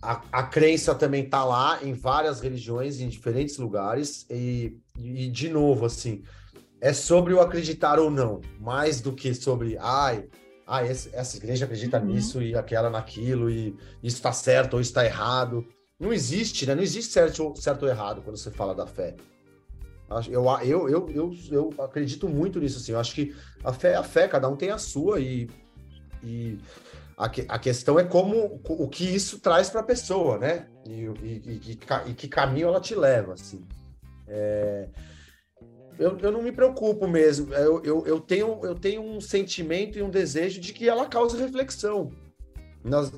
a, 0.00 0.22
a 0.32 0.42
crença 0.44 0.94
também 0.94 1.28
tá 1.28 1.44
lá 1.44 1.78
em 1.82 1.92
várias 1.92 2.40
religiões, 2.40 3.00
em 3.00 3.08
diferentes 3.10 3.58
lugares, 3.58 4.24
e, 4.30 4.78
e 4.98 5.28
de 5.28 5.50
novo, 5.50 5.84
assim, 5.84 6.22
é 6.80 6.92
sobre 6.92 7.34
o 7.34 7.40
acreditar 7.40 7.98
ou 7.98 8.10
não, 8.10 8.40
mais 8.58 9.00
do 9.00 9.12
que 9.12 9.34
sobre, 9.34 9.76
ai, 9.78 10.26
esse, 10.88 11.10
essa 11.12 11.36
igreja 11.36 11.64
acredita 11.64 11.98
uhum. 11.98 12.06
nisso 12.06 12.42
e 12.42 12.54
aquela 12.54 12.88
naquilo, 12.88 13.50
e 13.50 13.76
isso 14.02 14.16
está 14.16 14.32
certo 14.32 14.74
ou 14.74 14.80
está 14.80 15.04
errado. 15.04 15.66
Não 15.98 16.12
existe, 16.12 16.66
né? 16.66 16.74
Não 16.74 16.82
existe 16.82 17.12
certo, 17.12 17.52
certo 17.56 17.82
ou 17.82 17.88
errado 17.88 18.22
quando 18.22 18.36
você 18.36 18.50
fala 18.50 18.74
da 18.74 18.86
fé. 18.86 19.16
Eu, 20.28 20.44
eu, 20.62 20.88
eu, 20.88 21.08
eu, 21.10 21.34
eu 21.50 21.74
acredito 21.84 22.28
muito 22.28 22.58
nisso, 22.58 22.78
assim. 22.78 22.92
Eu 22.92 22.98
acho 22.98 23.14
que 23.14 23.34
a 23.62 23.72
fé 23.72 23.92
é 23.92 23.96
a 23.96 24.02
fé, 24.02 24.26
cada 24.26 24.48
um 24.48 24.56
tem 24.56 24.70
a 24.70 24.78
sua, 24.78 25.20
e, 25.20 25.48
e 26.22 26.58
a, 27.16 27.28
que, 27.28 27.44
a 27.48 27.58
questão 27.58 27.98
é 27.98 28.04
como 28.04 28.60
o 28.64 28.88
que 28.88 29.04
isso 29.04 29.38
traz 29.38 29.70
para 29.70 29.80
a 29.80 29.84
pessoa, 29.84 30.38
né? 30.38 30.66
E, 30.86 31.04
e, 31.22 31.60
e, 31.66 31.78
e, 32.06 32.14
que 32.14 32.26
caminho 32.26 32.68
ela 32.68 32.80
te 32.80 32.94
leva, 32.94 33.34
assim. 33.34 33.64
É, 34.26 34.88
eu, 36.00 36.18
eu 36.18 36.32
não 36.32 36.42
me 36.42 36.50
preocupo 36.50 37.06
mesmo. 37.06 37.52
Eu, 37.52 37.82
eu, 37.84 38.06
eu, 38.06 38.18
tenho, 38.18 38.58
eu 38.64 38.74
tenho 38.74 39.02
um 39.02 39.20
sentimento 39.20 39.98
e 39.98 40.02
um 40.02 40.08
desejo 40.08 40.58
de 40.58 40.72
que 40.72 40.88
ela 40.88 41.04
cause 41.04 41.36
reflexão 41.36 42.10
nas, 42.82 43.12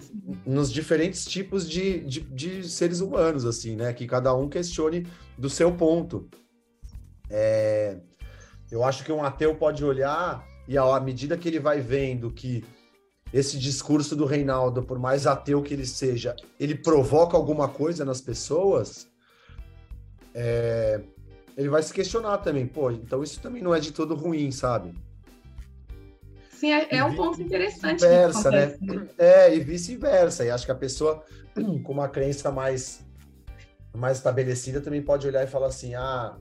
nos 0.45 0.73
diferentes 0.73 1.25
tipos 1.25 1.71
de, 1.71 2.01
de, 2.01 2.21
de 2.23 2.69
seres 2.69 3.01
humanos, 3.01 3.47
assim, 3.47 3.77
né? 3.77 3.93
Que 3.93 4.05
cada 4.05 4.35
um 4.35 4.49
questione 4.49 5.07
do 5.39 5.49
seu 5.49 5.73
ponto. 5.73 6.29
É, 7.31 7.99
eu 8.69 8.83
acho 8.83 9.05
que 9.05 9.13
um 9.13 9.23
ateu 9.23 9.55
pode 9.55 9.85
olhar 9.85 10.45
e 10.67 10.77
à 10.77 10.99
medida 10.99 11.39
que 11.39 11.49
ele 11.49 11.61
vai 11.61 11.81
vendo 11.81 12.33
que 12.33 12.65
esse 13.33 13.59
discurso 13.59 14.17
do 14.17 14.27
Reinaldo, 14.27 14.83
por 14.83 14.99
mais 14.99 15.25
ateu 15.25 15.63
que 15.63 15.73
ele 15.73 15.87
seja, 15.87 16.35
ele 16.59 16.75
provoca 16.75 17.37
alguma 17.37 17.69
coisa 17.69 18.05
nas 18.05 18.21
pessoas, 18.21 19.09
é, 20.35 21.01
ele 21.57 21.69
vai 21.69 21.83
se 21.83 21.93
questionar 21.93 22.39
também. 22.39 22.67
Pô, 22.67 22.91
então 22.91 23.23
isso 23.23 23.41
também 23.41 23.63
não 23.63 23.75
é 23.75 23.81
de 23.81 23.93
todo 23.93 24.15
ruim, 24.15 24.51
sabe? 24.51 24.95
Sim, 26.51 26.73
é, 26.73 26.97
é 26.97 27.05
um 27.05 27.15
ponto 27.17 27.43
interessante. 27.43 28.01
Vice-versa, 28.01 28.51
né? 28.51 28.77
né? 28.81 29.09
É, 29.19 29.55
e 29.55 29.61
vice-versa. 29.61 30.45
E 30.45 30.51
acho 30.51 30.65
que 30.65 30.73
a 30.73 30.77
pessoa 30.77 31.25
com 31.83 31.93
uma 31.93 32.09
crença 32.09 32.51
mais, 32.51 33.05
mais 33.95 34.19
estabelecida 34.19 34.81
também 34.81 35.03
pode 35.03 35.27
olhar 35.27 35.43
e 35.43 35.49
falar 35.49 35.67
assim: 35.67 35.95
ah, 35.95 36.37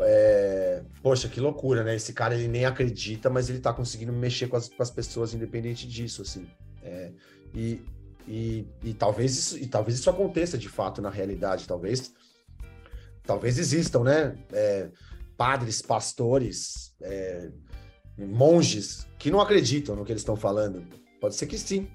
é, 0.00 0.82
poxa, 1.02 1.28
que 1.28 1.40
loucura, 1.40 1.82
né? 1.82 1.96
Esse 1.96 2.12
cara 2.12 2.34
ele 2.34 2.48
nem 2.48 2.64
acredita, 2.64 3.30
mas 3.30 3.48
ele 3.48 3.58
tá 3.58 3.72
conseguindo 3.72 4.12
mexer 4.12 4.48
com 4.48 4.56
as, 4.56 4.68
com 4.68 4.82
as 4.82 4.90
pessoas 4.90 5.34
independente 5.34 5.88
disso, 5.88 6.22
assim. 6.22 6.46
É, 6.82 7.10
e, 7.54 7.80
e, 8.26 8.66
e, 8.82 8.94
talvez 8.94 9.36
isso, 9.36 9.58
e 9.58 9.66
talvez 9.66 9.98
isso 9.98 10.10
aconteça 10.10 10.58
de 10.58 10.68
fato 10.68 11.00
na 11.00 11.10
realidade, 11.10 11.66
talvez 11.66 12.12
talvez 13.24 13.58
existam, 13.58 14.02
né? 14.04 14.36
É, 14.52 14.90
padres, 15.36 15.82
pastores, 15.82 16.94
é, 17.00 17.50
monges 18.18 19.06
que 19.18 19.30
não 19.30 19.40
acreditam 19.40 19.96
no 19.96 20.04
que 20.04 20.12
eles 20.12 20.22
estão 20.22 20.36
falando. 20.36 20.86
Pode 21.20 21.34
ser 21.34 21.46
que 21.46 21.58
sim. 21.58 21.88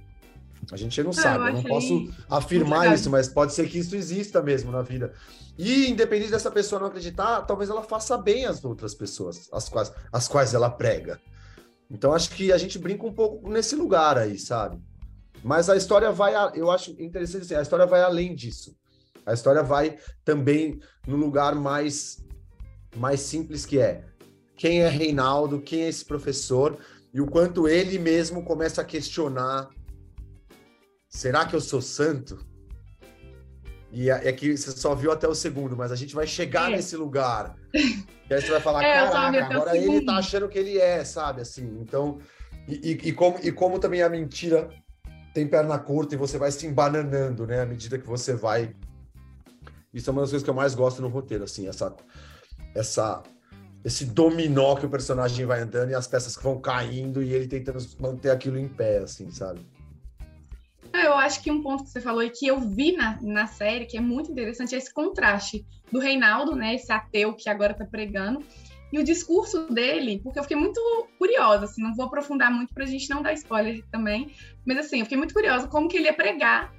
A 0.72 0.76
gente 0.76 1.02
não 1.04 1.12
ah, 1.12 1.14
sabe, 1.14 1.50
eu 1.50 1.54
não 1.54 1.64
posso 1.64 2.12
afirmar 2.30 2.94
isso, 2.94 3.10
mas 3.10 3.28
pode 3.28 3.54
ser 3.54 3.70
que 3.70 3.78
isso 3.78 3.96
exista 3.96 4.42
mesmo 4.42 4.72
na 4.72 4.82
vida. 4.82 5.14
E 5.58 5.90
independente 5.90 6.32
dessa 6.32 6.52
pessoa 6.52 6.80
não 6.80 6.88
acreditar, 6.88 7.42
talvez 7.44 7.70
ela 7.70 7.84
faça 7.84 8.18
bem 8.18 8.46
às 8.46 8.64
outras 8.66 8.94
pessoas, 8.94 9.48
as 9.52 9.70
quais, 9.70 9.92
as 10.12 10.28
quais 10.28 10.54
ela 10.54 10.70
prega. 10.70 11.22
Então 11.90 12.14
acho 12.14 12.32
que 12.32 12.52
a 12.52 12.58
gente 12.58 12.78
brinca 12.78 13.06
um 13.06 13.14
pouco 13.14 13.50
nesse 13.50 13.76
lugar 13.76 14.18
aí, 14.18 14.38
sabe? 14.38 14.82
Mas 15.44 15.70
a 15.70 15.78
história 15.78 16.12
vai, 16.12 16.34
eu 16.56 16.70
acho 16.70 16.92
interessante 17.02 17.44
assim, 17.44 17.56
a 17.56 17.62
história 17.62 17.86
vai 17.86 18.02
além 18.02 18.36
disso. 18.36 18.76
A 19.28 19.34
história 19.34 19.62
vai 19.62 19.98
também 20.24 20.80
no 21.06 21.18
lugar 21.18 21.54
mais 21.54 22.26
mais 22.96 23.20
simples 23.20 23.66
que 23.66 23.78
é 23.78 24.04
quem 24.56 24.82
é 24.82 24.90
Reinaldo, 24.90 25.62
quem 25.62 25.84
é 25.84 25.90
esse 25.90 26.04
professor 26.04 26.78
e 27.14 27.22
o 27.22 27.28
quanto 27.28 27.68
ele 27.68 28.00
mesmo 28.00 28.44
começa 28.44 28.82
a 28.82 28.86
questionar 28.86 29.70
será 31.10 31.46
que 31.46 31.56
eu 31.56 31.62
sou 31.62 31.82
santo? 31.82 32.46
E 33.92 34.10
é, 34.10 34.28
é 34.28 34.34
que 34.34 34.56
você 34.56 34.72
só 34.72 34.94
viu 34.94 35.12
até 35.12 35.28
o 35.28 35.36
segundo, 35.36 35.76
mas 35.76 35.92
a 35.92 35.96
gente 35.96 36.14
vai 36.14 36.28
chegar 36.28 36.72
é. 36.72 36.76
nesse 36.76 36.96
lugar. 36.96 37.56
E 37.74 38.34
aí 38.34 38.42
você 38.42 38.52
vai 38.52 38.60
falar, 38.60 38.84
é, 38.86 38.94
caraca, 38.94 39.46
agora 39.46 39.78
ele 39.78 40.06
tá 40.06 40.18
achando 40.18 40.50
que 40.50 40.60
ele 40.60 40.78
é, 40.78 41.04
sabe? 41.04 41.42
Assim, 41.42 41.80
então. 41.82 42.20
E, 42.68 42.92
e, 42.92 43.10
e, 43.10 43.14
como, 43.14 43.40
e 43.42 43.52
como 43.52 43.80
também 43.80 44.02
a 44.02 44.10
mentira 44.10 44.70
tem 45.34 45.48
perna 45.48 45.80
curta 45.80 46.16
e 46.16 46.18
você 46.18 46.38
vai 46.38 46.52
se 46.52 46.68
embananando, 46.68 47.48
né? 47.48 47.62
À 47.62 47.66
medida 47.66 47.98
que 47.98 48.06
você 48.06 48.34
vai. 48.34 48.76
Isso 49.98 50.10
é 50.10 50.14
uma 50.14 50.22
das 50.22 50.30
coisas 50.30 50.44
que 50.44 50.50
eu 50.50 50.54
mais 50.54 50.76
gosto 50.76 51.02
no 51.02 51.08
roteiro, 51.08 51.44
assim, 51.44 51.68
essa, 51.68 51.96
essa, 52.76 53.24
esse 53.84 54.06
dominó 54.06 54.76
que 54.76 54.86
o 54.86 54.90
personagem 54.90 55.46
vai 55.46 55.62
andando 55.62 55.90
e 55.90 55.96
as 55.96 56.08
peças 56.08 56.38
que 56.38 56.44
vão 56.44 56.62
caindo 56.62 57.24
e 57.24 57.34
ele 57.34 57.48
tentando 57.48 57.80
manter 58.00 58.30
aquilo 58.30 58.60
em 58.60 58.68
pé, 58.68 59.00
assim, 59.00 59.32
sabe? 59.32 59.66
Eu 60.94 61.14
acho 61.14 61.42
que 61.42 61.52
um 61.52 61.62
ponto 61.62 61.84
que 61.84 61.90
você 61.90 62.00
falou 62.00 62.24
e 62.24 62.30
que 62.30 62.48
eu 62.48 62.60
vi 62.60 62.92
na, 62.92 63.20
na 63.22 63.48
série, 63.48 63.86
que 63.86 63.98
é 63.98 64.02
muito 64.02 64.32
interessante, 64.32 64.76
é 64.76 64.78
esse 64.78 64.94
contraste 64.94 65.66
do 65.92 66.00
Reinaldo, 66.00 66.56
né, 66.56 66.76
esse 66.76 66.92
ateu 66.92 67.34
que 67.34 67.50
agora 67.50 67.72
está 67.72 67.86
pregando, 67.86 68.44
e 68.92 69.00
o 69.00 69.04
discurso 69.04 69.68
dele, 69.68 70.20
porque 70.24 70.40
eu 70.40 70.44
fiquei 70.44 70.58
muito 70.58 70.80
curiosa, 71.18 71.66
assim, 71.66 71.82
não 71.82 71.96
vou 71.96 72.06
aprofundar 72.06 72.52
muito 72.52 72.74
para 72.74 72.84
a 72.84 72.88
gente 72.88 73.10
não 73.10 73.22
dar 73.22 73.34
spoiler 73.34 73.84
também, 73.92 74.32
mas 74.66 74.78
assim, 74.78 75.00
eu 75.00 75.06
fiquei 75.06 75.18
muito 75.18 75.34
curiosa 75.34 75.68
como 75.68 75.90
que 75.90 75.98
ele 75.98 76.06
ia 76.06 76.14
pregar, 76.14 76.74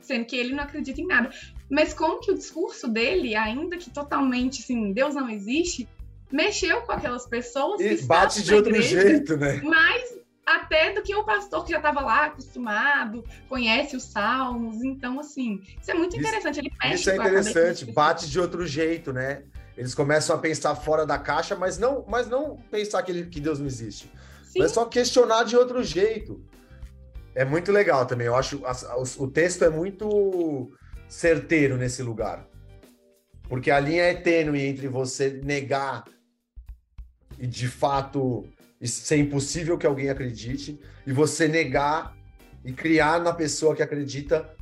sendo 0.00 0.24
que 0.24 0.36
ele 0.36 0.54
não 0.54 0.64
acredita 0.64 1.00
em 1.00 1.06
nada, 1.06 1.30
mas 1.70 1.94
como 1.94 2.20
que 2.20 2.30
o 2.30 2.34
discurso 2.34 2.88
dele, 2.88 3.34
ainda 3.34 3.76
que 3.76 3.90
totalmente, 3.90 4.62
assim, 4.62 4.92
Deus 4.92 5.14
não 5.14 5.28
existe, 5.28 5.88
mexeu 6.30 6.82
com 6.82 6.92
aquelas 6.92 7.26
pessoas 7.26 7.80
e 7.80 8.02
bate 8.06 8.42
de 8.42 8.54
outro 8.54 8.70
igreja, 8.70 9.00
jeito, 9.00 9.36
né? 9.36 9.60
Mas 9.62 10.20
até 10.44 10.92
do 10.92 11.02
que 11.02 11.14
o 11.14 11.24
pastor 11.24 11.64
que 11.64 11.70
já 11.70 11.76
estava 11.76 12.00
lá 12.00 12.26
acostumado, 12.26 13.24
conhece 13.48 13.96
os 13.96 14.04
salmos. 14.04 14.82
Então, 14.82 15.20
assim, 15.20 15.60
isso 15.80 15.90
é 15.90 15.94
muito 15.94 16.16
interessante. 16.16 16.58
Ele 16.58 16.72
mexe 16.82 16.94
Isso 16.96 17.10
é 17.10 17.16
interessante, 17.16 17.92
bate 17.92 18.28
de 18.28 18.40
outro 18.40 18.66
jeito, 18.66 19.12
né? 19.12 19.44
Eles 19.76 19.94
começam 19.94 20.36
a 20.36 20.38
pensar 20.38 20.74
fora 20.74 21.06
da 21.06 21.18
caixa, 21.18 21.54
mas 21.56 21.78
não, 21.78 22.04
mas 22.08 22.28
não 22.28 22.56
pensar 22.70 23.02
que, 23.02 23.12
ele, 23.12 23.26
que 23.26 23.40
Deus 23.40 23.58
não 23.58 23.66
existe. 23.66 24.10
Sim. 24.42 24.58
Mas 24.58 24.72
só 24.72 24.84
questionar 24.84 25.44
de 25.44 25.56
outro 25.56 25.82
jeito. 25.82 26.42
É 27.34 27.44
muito 27.44 27.70
legal 27.70 28.06
também. 28.06 28.26
Eu 28.26 28.34
acho 28.34 28.62
o, 28.62 29.24
o 29.24 29.28
texto 29.28 29.64
é 29.64 29.70
muito 29.70 30.70
certeiro 31.08 31.76
nesse 31.76 32.02
lugar. 32.02 32.46
Porque 33.48 33.70
a 33.70 33.80
linha 33.80 34.04
é 34.04 34.14
tênue 34.14 34.64
entre 34.64 34.88
você 34.88 35.40
negar 35.42 36.04
e 37.38 37.46
de 37.46 37.68
fato 37.68 38.44
ser 38.82 39.16
impossível 39.16 39.76
que 39.76 39.86
alguém 39.86 40.08
acredite 40.08 40.80
e 41.06 41.12
você 41.12 41.48
negar 41.48 42.16
e 42.64 42.72
criar 42.72 43.20
na 43.20 43.32
pessoa 43.32 43.74
que 43.74 43.82
acredita 43.82 44.54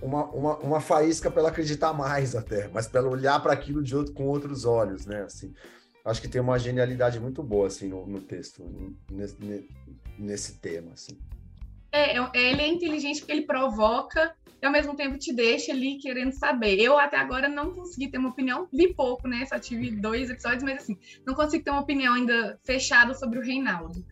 uma, 0.00 0.24
uma, 0.30 0.56
uma 0.58 0.80
faísca 0.80 1.30
para 1.30 1.40
ela 1.40 1.48
acreditar 1.50 1.92
mais 1.92 2.34
até, 2.34 2.68
mas 2.68 2.88
para 2.88 3.00
ela 3.00 3.10
olhar 3.10 3.40
para 3.40 3.52
aquilo 3.52 3.82
de 3.82 3.94
outro, 3.94 4.12
com 4.12 4.24
outros 4.24 4.64
olhos, 4.64 5.06
né? 5.06 5.22
Assim, 5.22 5.52
acho 6.04 6.20
que 6.20 6.28
tem 6.28 6.40
uma 6.40 6.58
genialidade 6.58 7.20
muito 7.20 7.42
boa 7.42 7.68
assim 7.68 7.88
no, 7.88 8.06
no 8.06 8.20
texto, 8.20 8.64
nesse, 9.10 9.36
nesse 10.18 10.52
tema, 10.54 10.92
assim. 10.92 11.18
É, 11.92 12.16
ele 12.34 12.62
é 12.62 12.66
inteligente 12.66 13.20
porque 13.20 13.32
ele 13.32 13.42
provoca 13.42 14.34
e 14.62 14.66
ao 14.66 14.72
mesmo 14.72 14.94
tempo 14.94 15.18
te 15.18 15.32
deixa 15.32 15.72
ali 15.72 15.98
querendo 15.98 16.32
saber. 16.32 16.80
Eu 16.80 16.98
até 16.98 17.16
agora 17.16 17.48
não 17.48 17.74
consegui 17.74 18.08
ter 18.08 18.18
uma 18.18 18.30
opinião, 18.30 18.68
vi 18.72 18.94
pouco, 18.94 19.28
né? 19.28 19.44
Só 19.44 19.58
tive 19.58 19.90
dois 19.90 20.30
episódios, 20.30 20.62
mas 20.62 20.82
assim, 20.82 20.96
não 21.26 21.34
consigo 21.34 21.64
ter 21.64 21.70
uma 21.70 21.80
opinião 21.80 22.14
ainda 22.14 22.58
fechada 22.64 23.12
sobre 23.12 23.38
o 23.38 23.42
Reinaldo. 23.42 24.04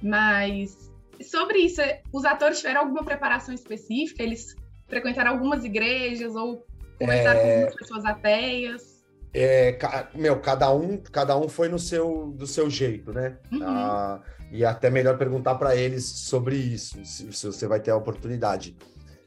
Mas 0.00 0.90
sobre 1.22 1.58
isso, 1.58 1.82
os 2.12 2.24
atores 2.24 2.58
tiveram 2.58 2.82
alguma 2.82 3.04
preparação 3.04 3.52
específica? 3.52 4.22
Eles 4.22 4.54
frequentaram 4.86 5.32
algumas 5.32 5.64
igrejas 5.64 6.34
ou 6.34 6.64
conversaram 6.98 7.40
é... 7.40 7.42
com 7.42 7.50
algumas 7.50 7.74
pessoas 7.74 8.04
ateias? 8.04 9.00
É, 9.32 9.78
meu, 10.14 10.40
cada 10.40 10.72
um, 10.72 10.96
cada 10.98 11.36
um 11.36 11.48
foi 11.48 11.68
no 11.68 11.78
seu, 11.78 12.32
do 12.36 12.46
seu 12.46 12.68
jeito, 12.68 13.12
né? 13.12 13.38
Uhum. 13.52 13.62
Ah, 13.62 14.20
e 14.50 14.64
é 14.64 14.66
até 14.66 14.90
melhor 14.90 15.16
perguntar 15.16 15.54
para 15.54 15.76
eles 15.76 16.04
sobre 16.04 16.56
isso, 16.56 17.04
se, 17.04 17.32
se, 17.32 17.46
você 17.46 17.66
vai 17.66 17.80
ter 17.80 17.90
a 17.90 17.96
oportunidade. 17.96 18.76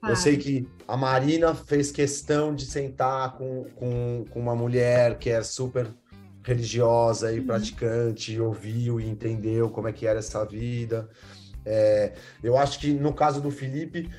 Ah. 0.01 0.09
Eu 0.09 0.15
sei 0.15 0.37
que 0.37 0.67
a 0.87 0.97
Marina 0.97 1.55
fez 1.55 1.91
questão 1.91 2.53
de 2.53 2.65
sentar 2.65 3.37
com, 3.37 3.65
com, 3.75 4.25
com 4.29 4.39
uma 4.39 4.55
mulher 4.55 5.17
que 5.17 5.29
é 5.29 5.41
super 5.41 5.87
religiosa 6.43 7.31
e 7.31 7.39
uhum. 7.39 7.45
praticante, 7.45 8.39
ouviu 8.39 8.99
e 8.99 9.07
entendeu 9.07 9.69
como 9.69 9.87
é 9.87 9.93
que 9.93 10.05
era 10.05 10.19
essa 10.19 10.43
vida. 10.45 11.09
É, 11.65 12.13
eu 12.43 12.57
acho 12.57 12.79
que 12.79 12.91
no 12.91 13.13
caso 13.13 13.39
do 13.39 13.49
Felipe, 13.49 14.09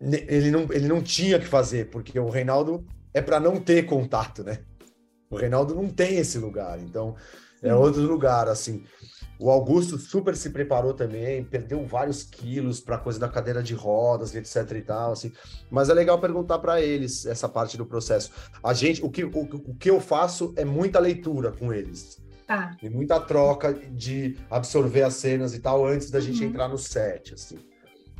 ele 0.00 0.50
não, 0.50 0.66
ele 0.70 0.86
não 0.86 1.02
tinha 1.02 1.38
que 1.38 1.46
fazer, 1.46 1.88
porque 1.88 2.18
o 2.20 2.28
Reinaldo 2.28 2.86
é 3.14 3.22
para 3.22 3.40
não 3.40 3.58
ter 3.58 3.86
contato, 3.86 4.44
né? 4.44 4.58
O 5.30 5.36
Reinaldo 5.36 5.74
não 5.74 5.88
tem 5.88 6.18
esse 6.18 6.38
lugar, 6.38 6.78
então 6.78 7.16
é 7.62 7.74
outro 7.74 8.02
lugar, 8.02 8.48
assim. 8.48 8.84
O 9.38 9.50
Augusto 9.50 9.96
super 9.98 10.34
se 10.34 10.50
preparou 10.50 10.92
também, 10.92 11.44
perdeu 11.44 11.84
vários 11.84 12.24
quilos 12.24 12.80
para 12.80 12.98
coisa 12.98 13.20
da 13.20 13.28
cadeira 13.28 13.62
de 13.62 13.72
rodas, 13.72 14.34
etc 14.34 14.72
e 14.76 14.82
tal, 14.82 15.12
assim. 15.12 15.32
Mas 15.70 15.88
é 15.88 15.94
legal 15.94 16.18
perguntar 16.18 16.58
para 16.58 16.82
eles 16.82 17.24
essa 17.24 17.48
parte 17.48 17.76
do 17.76 17.86
processo. 17.86 18.32
A 18.62 18.74
gente, 18.74 19.04
o 19.04 19.08
que, 19.08 19.24
o, 19.24 19.30
o 19.30 19.74
que 19.74 19.90
eu 19.90 20.00
faço 20.00 20.52
é 20.56 20.64
muita 20.64 20.98
leitura 20.98 21.52
com 21.52 21.72
eles. 21.72 22.20
Tá. 22.48 22.76
E 22.82 22.88
muita 22.88 23.20
troca 23.20 23.72
de 23.74 24.36
absorver 24.50 25.02
as 25.02 25.14
cenas 25.14 25.54
e 25.54 25.60
tal 25.60 25.86
antes 25.86 26.10
da 26.10 26.18
gente 26.18 26.42
uhum. 26.42 26.48
entrar 26.48 26.66
no 26.66 26.78
set, 26.78 27.34
assim. 27.34 27.58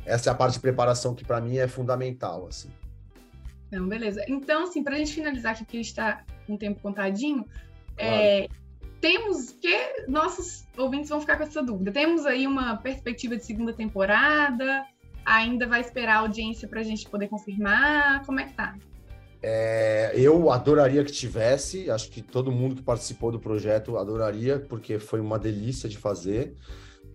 Essa 0.05 0.29
é 0.29 0.31
a 0.31 0.35
parte 0.35 0.53
de 0.53 0.59
preparação 0.59 1.13
que 1.13 1.25
para 1.25 1.41
mim 1.41 1.57
é 1.57 1.67
fundamental, 1.67 2.47
assim. 2.47 2.69
Não, 3.71 3.87
beleza. 3.87 4.23
Então, 4.27 4.63
assim, 4.63 4.83
para 4.83 4.95
a 4.95 4.97
gente 4.97 5.13
finalizar 5.13 5.51
aqui, 5.51 5.63
porque 5.63 5.77
a 5.77 5.79
gente 5.81 5.89
está 5.89 6.23
com 6.47 6.55
o 6.55 6.57
tempo 6.57 6.79
contadinho, 6.79 7.43
claro. 7.43 7.53
é, 7.97 8.47
temos 9.01 9.51
que 9.51 10.05
nossos 10.07 10.65
ouvintes 10.77 11.09
vão 11.09 11.21
ficar 11.21 11.37
com 11.37 11.43
essa 11.43 11.63
dúvida. 11.63 11.91
Temos 11.91 12.25
aí 12.25 12.45
uma 12.45 12.77
perspectiva 12.77 13.35
de 13.35 13.45
segunda 13.45 13.73
temporada? 13.73 14.85
Ainda 15.25 15.67
vai 15.67 15.81
esperar 15.81 16.17
a 16.17 16.19
audiência 16.19 16.67
para 16.67 16.81
a 16.81 16.83
gente 16.83 17.07
poder 17.09 17.27
confirmar? 17.27 18.25
Como 18.25 18.39
é 18.39 18.45
que 18.45 18.53
tá? 18.53 18.75
É, 19.41 20.11
eu 20.15 20.51
adoraria 20.51 21.03
que 21.03 21.11
tivesse, 21.11 21.89
acho 21.89 22.09
que 22.09 22.21
todo 22.21 22.51
mundo 22.51 22.75
que 22.75 22.81
participou 22.81 23.31
do 23.31 23.39
projeto 23.39 23.97
adoraria, 23.97 24.59
porque 24.59 24.99
foi 24.99 25.21
uma 25.21 25.39
delícia 25.39 25.87
de 25.87 25.97
fazer. 25.97 26.55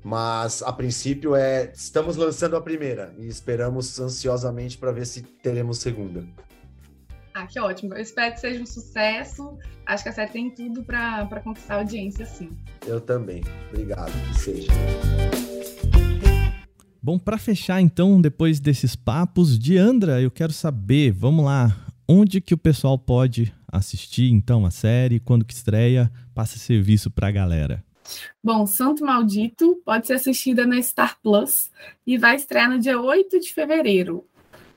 Mas 0.02 0.62
a 0.62 0.72
princípio 0.72 1.34
é 1.34 1.72
estamos 1.74 2.16
lançando 2.16 2.56
a 2.56 2.60
primeira 2.60 3.14
e 3.18 3.26
esperamos 3.26 3.98
ansiosamente 3.98 4.76
para 4.76 4.92
ver 4.92 5.06
se 5.06 5.22
teremos 5.22 5.78
segunda. 5.78 6.24
Ah, 7.44 7.46
que 7.46 7.60
ótimo. 7.60 7.92
Eu 7.92 8.00
espero 8.00 8.32
que 8.32 8.40
seja 8.40 8.62
um 8.62 8.64
sucesso. 8.64 9.58
Acho 9.84 10.02
que 10.02 10.08
a 10.08 10.12
série 10.12 10.30
tem 10.30 10.50
tudo 10.50 10.82
para 10.82 11.40
conquistar 11.44 11.74
a 11.74 11.78
audiência, 11.78 12.24
sim. 12.24 12.48
Eu 12.86 13.02
também. 13.02 13.42
Obrigado, 13.68 14.12
que 14.28 14.40
seja. 14.40 14.72
Bom, 17.02 17.18
para 17.18 17.36
fechar 17.36 17.82
então, 17.82 18.18
depois 18.18 18.60
desses 18.60 18.96
papos, 18.96 19.58
Diandra, 19.58 20.22
eu 20.22 20.30
quero 20.30 20.54
saber, 20.54 21.12
vamos 21.12 21.44
lá, 21.44 21.76
onde 22.08 22.40
que 22.40 22.54
o 22.54 22.58
pessoal 22.58 22.98
pode 22.98 23.52
assistir 23.70 24.32
então 24.32 24.64
a 24.64 24.70
série, 24.70 25.20
quando 25.20 25.44
que 25.44 25.52
estreia, 25.52 26.10
passa 26.34 26.58
serviço 26.58 27.10
para 27.10 27.28
a 27.28 27.32
galera. 27.32 27.84
Bom, 28.42 28.66
Santo 28.66 29.04
Maldito 29.04 29.82
pode 29.84 30.06
ser 30.06 30.14
assistida 30.14 30.66
na 30.66 30.80
Star 30.80 31.18
Plus 31.22 31.70
e 32.06 32.16
vai 32.16 32.36
estrear 32.36 32.70
no 32.70 32.78
dia 32.78 32.98
8 32.98 33.38
de 33.38 33.52
fevereiro. 33.52 34.24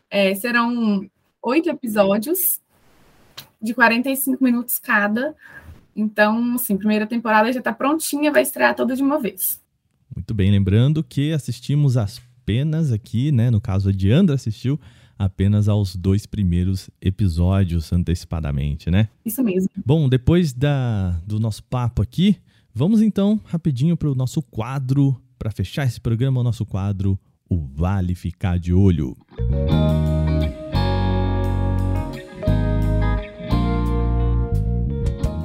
É, 0.10 0.36
serão 0.36 1.10
oito 1.44 1.70
episódios 1.70 2.60
de 3.62 3.74
45 3.74 4.44
minutos 4.44 4.78
cada. 4.78 5.36
Então, 5.96 6.56
assim, 6.56 6.78
primeira 6.78 7.08
temporada 7.08 7.52
já 7.52 7.60
está 7.60 7.74
prontinha, 7.74 8.32
vai 8.32 8.44
estrear 8.44 8.76
toda 8.76 8.96
de 8.96 9.02
uma 9.02 9.20
vez. 9.20 9.60
Muito 10.16 10.34
bem, 10.34 10.52
lembrando 10.52 11.04
que 11.04 11.32
assistimos 11.32 11.98
apenas 11.98 12.92
aqui, 12.92 13.32
né? 13.32 13.50
No 13.50 13.60
caso, 13.60 13.90
a 13.90 13.92
Diandra 13.92 14.36
assistiu 14.36 14.80
apenas 15.18 15.68
aos 15.68 15.96
dois 15.96 16.26
primeiros 16.26 16.90
episódios 17.02 17.92
antecipadamente, 17.92 18.92
né? 18.92 19.10
Isso 19.26 19.44
mesmo. 19.44 19.70
Bom, 19.84 20.08
depois 20.08 20.54
da, 20.54 21.12
do 21.26 21.40
nosso 21.40 21.64
papo 21.64 22.02
aqui, 22.02 22.38
vamos 22.74 23.02
então 23.02 23.42
rapidinho 23.46 23.98
para 23.98 24.10
o 24.10 24.16
nosso 24.16 24.42
quadro, 24.44 25.20
para 25.40 25.50
fechar 25.50 25.86
esse 25.86 26.00
programa, 26.00 26.40
o 26.40 26.44
nosso 26.44 26.66
quadro, 26.66 27.20
o 27.50 27.58
Vale 27.58 28.14
Ficar 28.14 28.60
de 28.60 28.74
Olho. 28.74 29.18
Música 29.40 30.27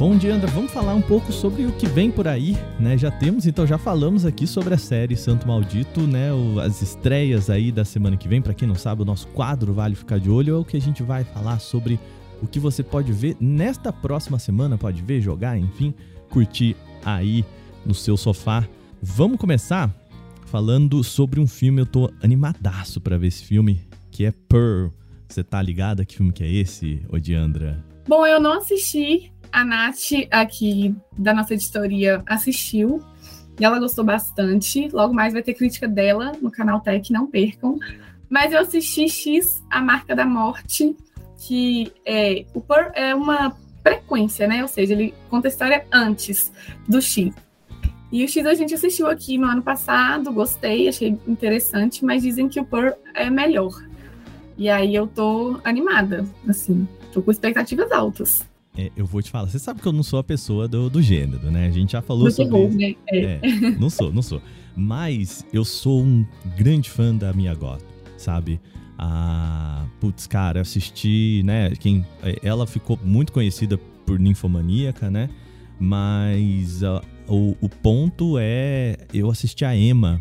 Bom 0.02 0.16
dia, 0.16 0.34
André. 0.34 0.50
Vamos 0.50 0.72
falar 0.72 0.94
um 0.94 1.00
pouco 1.00 1.30
sobre 1.32 1.64
o 1.64 1.70
que 1.70 1.86
vem 1.86 2.10
por 2.10 2.26
aí, 2.26 2.56
né? 2.80 2.98
Já 2.98 3.08
temos, 3.08 3.46
então 3.46 3.64
já 3.64 3.78
falamos 3.78 4.26
aqui 4.26 4.48
sobre 4.48 4.74
a 4.74 4.76
série 4.76 5.16
Santo 5.16 5.46
Maldito, 5.46 6.00
né? 6.00 6.32
O, 6.32 6.58
as 6.58 6.82
estreias 6.82 7.48
aí 7.48 7.70
da 7.70 7.84
semana 7.84 8.16
que 8.16 8.26
vem. 8.26 8.42
Para 8.42 8.52
quem 8.52 8.66
não 8.66 8.74
sabe, 8.74 9.02
o 9.02 9.04
nosso 9.04 9.28
quadro 9.28 9.72
Vale 9.72 9.94
Ficar 9.94 10.18
de 10.18 10.28
Olho 10.28 10.56
é 10.56 10.58
o 10.58 10.64
que 10.64 10.76
a 10.76 10.80
gente 10.80 11.04
vai 11.04 11.22
falar 11.22 11.60
sobre 11.60 12.00
o 12.42 12.48
que 12.48 12.58
você 12.58 12.82
pode 12.82 13.12
ver 13.12 13.36
nesta 13.38 13.92
próxima 13.92 14.40
semana, 14.40 14.76
pode 14.76 15.00
ver, 15.02 15.20
jogar, 15.20 15.56
enfim, 15.56 15.94
curtir 16.28 16.74
aí 17.04 17.44
no 17.86 17.94
seu 17.94 18.16
sofá. 18.16 18.66
Vamos 19.00 19.38
começar 19.38 19.88
falando 20.46 21.04
sobre 21.04 21.38
um 21.38 21.46
filme, 21.46 21.80
eu 21.80 21.86
tô 21.86 22.10
animadaço 22.20 23.00
para 23.00 23.16
ver 23.16 23.28
esse 23.28 23.44
filme, 23.44 23.80
que 24.10 24.24
é 24.24 24.32
Pearl. 24.32 24.88
Você 25.28 25.44
tá 25.44 25.62
ligada 25.62 26.04
que 26.04 26.16
filme 26.16 26.32
que 26.32 26.42
é 26.42 26.52
esse, 26.52 27.00
Odiandra? 27.08 27.84
Bom, 28.08 28.26
eu 28.26 28.40
não 28.40 28.54
assisti, 28.54 29.32
a 29.52 29.64
Nath, 29.64 30.26
aqui 30.30 30.96
da 31.16 31.34
nossa 31.34 31.54
editoria, 31.54 32.22
assistiu 32.26 33.02
e 33.60 33.64
ela 33.64 33.78
gostou 33.78 34.02
bastante. 34.02 34.88
Logo 34.88 35.12
mais 35.12 35.34
vai 35.34 35.42
ter 35.42 35.54
crítica 35.54 35.86
dela 35.86 36.32
no 36.40 36.50
canal 36.50 36.80
Tech, 36.80 37.12
não 37.12 37.26
percam. 37.26 37.78
Mas 38.28 38.52
eu 38.52 38.60
assisti 38.60 39.08
X, 39.08 39.62
A 39.70 39.82
Marca 39.82 40.16
da 40.16 40.24
Morte, 40.24 40.96
que 41.36 41.92
é, 42.04 42.46
é 42.94 43.14
uma 43.14 43.54
frequência, 43.82 44.46
né? 44.46 44.62
Ou 44.62 44.68
seja, 44.68 44.94
ele 44.94 45.14
conta 45.28 45.48
a 45.48 45.50
história 45.50 45.86
antes 45.92 46.50
do 46.88 47.02
X. 47.02 47.32
E 48.10 48.24
o 48.24 48.28
X 48.28 48.46
a 48.46 48.54
gente 48.54 48.74
assistiu 48.74 49.06
aqui 49.06 49.36
no 49.36 49.46
ano 49.46 49.62
passado, 49.62 50.32
gostei, 50.32 50.88
achei 50.88 51.18
interessante, 51.26 52.04
mas 52.04 52.22
dizem 52.22 52.48
que 52.48 52.60
o 52.60 52.64
Pearl 52.64 52.94
é 53.14 53.28
melhor. 53.28 53.72
E 54.56 54.68
aí 54.68 54.94
eu 54.94 55.06
tô 55.06 55.58
animada, 55.64 56.26
assim, 56.48 56.86
tô 57.12 57.22
com 57.22 57.30
expectativas 57.30 57.90
altas 57.90 58.51
é, 58.76 58.90
eu 58.96 59.04
vou 59.04 59.20
te 59.20 59.30
falar, 59.30 59.48
você 59.48 59.58
sabe 59.58 59.80
que 59.80 59.87
eu 59.87 59.92
não 59.92 60.02
sou 60.02 60.18
a 60.18 60.24
pessoa 60.24 60.66
do, 60.66 60.88
do 60.88 61.02
gênero, 61.02 61.50
né? 61.50 61.66
A 61.66 61.70
gente 61.70 61.92
já 61.92 62.00
falou 62.00 62.24
do 62.24 62.30
sobre 62.30 62.52
terror, 62.52 62.70
Né? 62.70 62.94
É. 63.08 63.40
é. 63.42 63.70
não 63.78 63.90
sou, 63.90 64.12
não 64.12 64.22
sou. 64.22 64.40
Mas 64.74 65.44
eu 65.52 65.64
sou 65.64 66.02
um 66.02 66.24
grande 66.56 66.88
fã 66.88 67.14
da 67.14 67.32
Mia 67.32 67.54
Goth, 67.54 67.85
sabe? 68.16 68.58
Ah, 68.98 69.85
putz, 70.00 70.26
cara, 70.26 70.58
eu 70.58 70.62
assisti, 70.62 71.42
né? 71.44 71.70
Quem, 71.70 72.06
é, 72.22 72.38
ela 72.42 72.66
ficou 72.66 72.98
muito 73.04 73.32
conhecida 73.32 73.76
por 74.06 74.18
ninfomaníaca, 74.18 75.11
né? 75.11 75.28
Mas 75.78 76.82
uh, 76.82 77.02
o, 77.28 77.56
o 77.61 77.68
ponto 77.68 78.37
é, 78.38 78.96
eu 79.12 79.30
assisti 79.30 79.64
a 79.64 79.76
Emma 79.76 80.20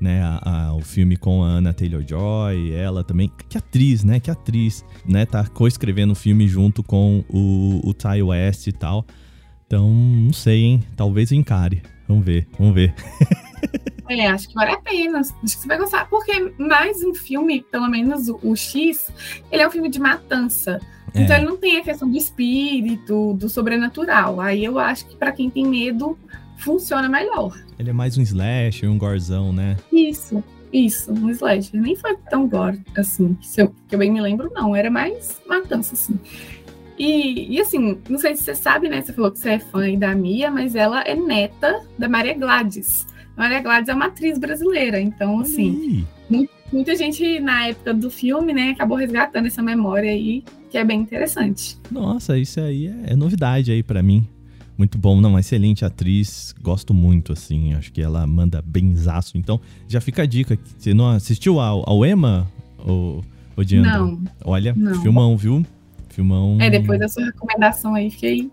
né, 0.00 0.22
a, 0.22 0.68
a, 0.68 0.74
o 0.74 0.80
filme 0.80 1.16
com 1.16 1.42
a 1.42 1.46
Anna 1.46 1.72
Taylor-Joy, 1.72 2.72
ela 2.72 3.02
também, 3.02 3.30
que 3.48 3.58
atriz, 3.58 4.04
né, 4.04 4.20
que 4.20 4.30
atriz, 4.30 4.84
né, 5.06 5.26
tá 5.26 5.46
co-escrevendo 5.46 6.12
o 6.12 6.16
filme 6.16 6.46
junto 6.46 6.82
com 6.82 7.24
o, 7.28 7.80
o 7.84 7.94
Ty 7.94 8.22
West 8.22 8.66
e 8.66 8.72
tal. 8.72 9.04
Então, 9.66 9.90
não 9.90 10.32
sei, 10.32 10.62
hein, 10.62 10.82
talvez 10.96 11.30
encare. 11.30 11.82
Vamos 12.08 12.24
ver, 12.24 12.48
vamos 12.58 12.74
ver. 12.74 12.94
É, 14.08 14.26
acho 14.28 14.48
que 14.48 14.54
vale 14.54 14.72
a 14.72 14.78
pena. 14.78 15.20
Acho 15.20 15.34
que 15.42 15.50
você 15.50 15.68
vai 15.68 15.76
gostar. 15.76 16.08
Porque 16.08 16.54
mais 16.58 17.04
um 17.04 17.14
filme, 17.14 17.60
pelo 17.70 17.88
menos 17.88 18.28
o, 18.28 18.40
o 18.42 18.56
X, 18.56 19.12
ele 19.52 19.62
é 19.62 19.68
um 19.68 19.70
filme 19.70 19.90
de 19.90 20.00
matança. 20.00 20.80
É. 21.14 21.22
Então 21.22 21.36
ele 21.36 21.44
não 21.44 21.56
tem 21.56 21.78
a 21.78 21.84
questão 21.84 22.10
do 22.10 22.16
espírito, 22.16 23.34
do 23.34 23.48
sobrenatural. 23.48 24.40
Aí 24.40 24.64
eu 24.64 24.78
acho 24.78 25.06
que 25.06 25.16
para 25.16 25.32
quem 25.32 25.50
tem 25.50 25.66
medo, 25.66 26.18
funciona 26.58 27.08
melhor. 27.08 27.58
Ele 27.78 27.90
é 27.90 27.92
mais 27.92 28.18
um 28.18 28.22
slash, 28.22 28.86
um 28.86 28.98
gorzão, 28.98 29.52
né? 29.52 29.76
Isso, 29.92 30.42
isso, 30.72 31.12
um 31.12 31.30
slash. 31.30 31.70
Nem 31.74 31.96
foi 31.96 32.16
tão 32.28 32.46
gore, 32.46 32.80
assim, 32.96 33.36
se 33.40 33.62
eu, 33.62 33.74
que 33.88 33.94
eu 33.94 33.98
bem 33.98 34.10
me 34.10 34.20
lembro, 34.20 34.50
não. 34.52 34.76
Era 34.76 34.90
mais 34.90 35.40
matança, 35.46 35.94
assim. 35.94 36.18
E, 36.98 37.54
e, 37.54 37.60
assim, 37.60 37.98
não 38.08 38.18
sei 38.18 38.34
se 38.34 38.42
você 38.42 38.54
sabe, 38.56 38.88
né? 38.88 39.00
Você 39.00 39.12
falou 39.12 39.30
que 39.30 39.38
você 39.38 39.50
é 39.50 39.58
fã 39.58 39.96
da 39.96 40.14
Mia, 40.14 40.50
mas 40.50 40.74
ela 40.74 41.02
é 41.02 41.14
neta 41.14 41.80
da 41.96 42.08
Maria 42.08 42.34
Gladys. 42.34 43.06
A 43.36 43.42
Maria 43.42 43.60
Gladys 43.60 43.88
é 43.88 43.94
uma 43.94 44.06
atriz 44.06 44.36
brasileira, 44.36 45.00
então, 45.00 45.38
assim, 45.38 46.04
muita 46.72 46.96
gente 46.96 47.38
na 47.38 47.68
época 47.68 47.94
do 47.94 48.10
filme, 48.10 48.52
né, 48.52 48.70
acabou 48.70 48.96
resgatando 48.96 49.46
essa 49.46 49.62
memória 49.62 50.10
aí, 50.10 50.42
que 50.68 50.76
é 50.76 50.84
bem 50.84 51.00
interessante. 51.00 51.78
Nossa, 51.88 52.36
isso 52.36 52.60
aí 52.60 52.88
é, 52.88 53.12
é 53.12 53.16
novidade 53.16 53.70
aí 53.70 53.80
para 53.80 54.02
mim. 54.02 54.26
Muito 54.78 54.96
bom, 54.96 55.20
não, 55.20 55.36
excelente 55.36 55.84
atriz, 55.84 56.54
gosto 56.62 56.94
muito, 56.94 57.32
assim, 57.32 57.74
acho 57.74 57.92
que 57.92 58.00
ela 58.00 58.24
manda 58.28 58.62
benzaço. 58.62 59.36
Então, 59.36 59.60
já 59.88 60.00
fica 60.00 60.22
a 60.22 60.26
dica, 60.26 60.56
você 60.78 60.94
não 60.94 61.10
assistiu 61.10 61.58
ao, 61.58 61.82
ao 61.84 62.06
Emma, 62.06 62.48
o, 62.78 63.20
o 63.56 63.64
Diandra? 63.64 63.98
Não. 63.98 64.22
Olha, 64.44 64.72
não. 64.76 65.02
filmão, 65.02 65.36
viu? 65.36 65.66
Filmão... 66.10 66.58
É, 66.60 66.70
depois 66.70 67.00
da 67.00 67.08
sua 67.08 67.24
recomendação 67.24 67.92
aí, 67.96 68.08
fiquei 68.08 68.48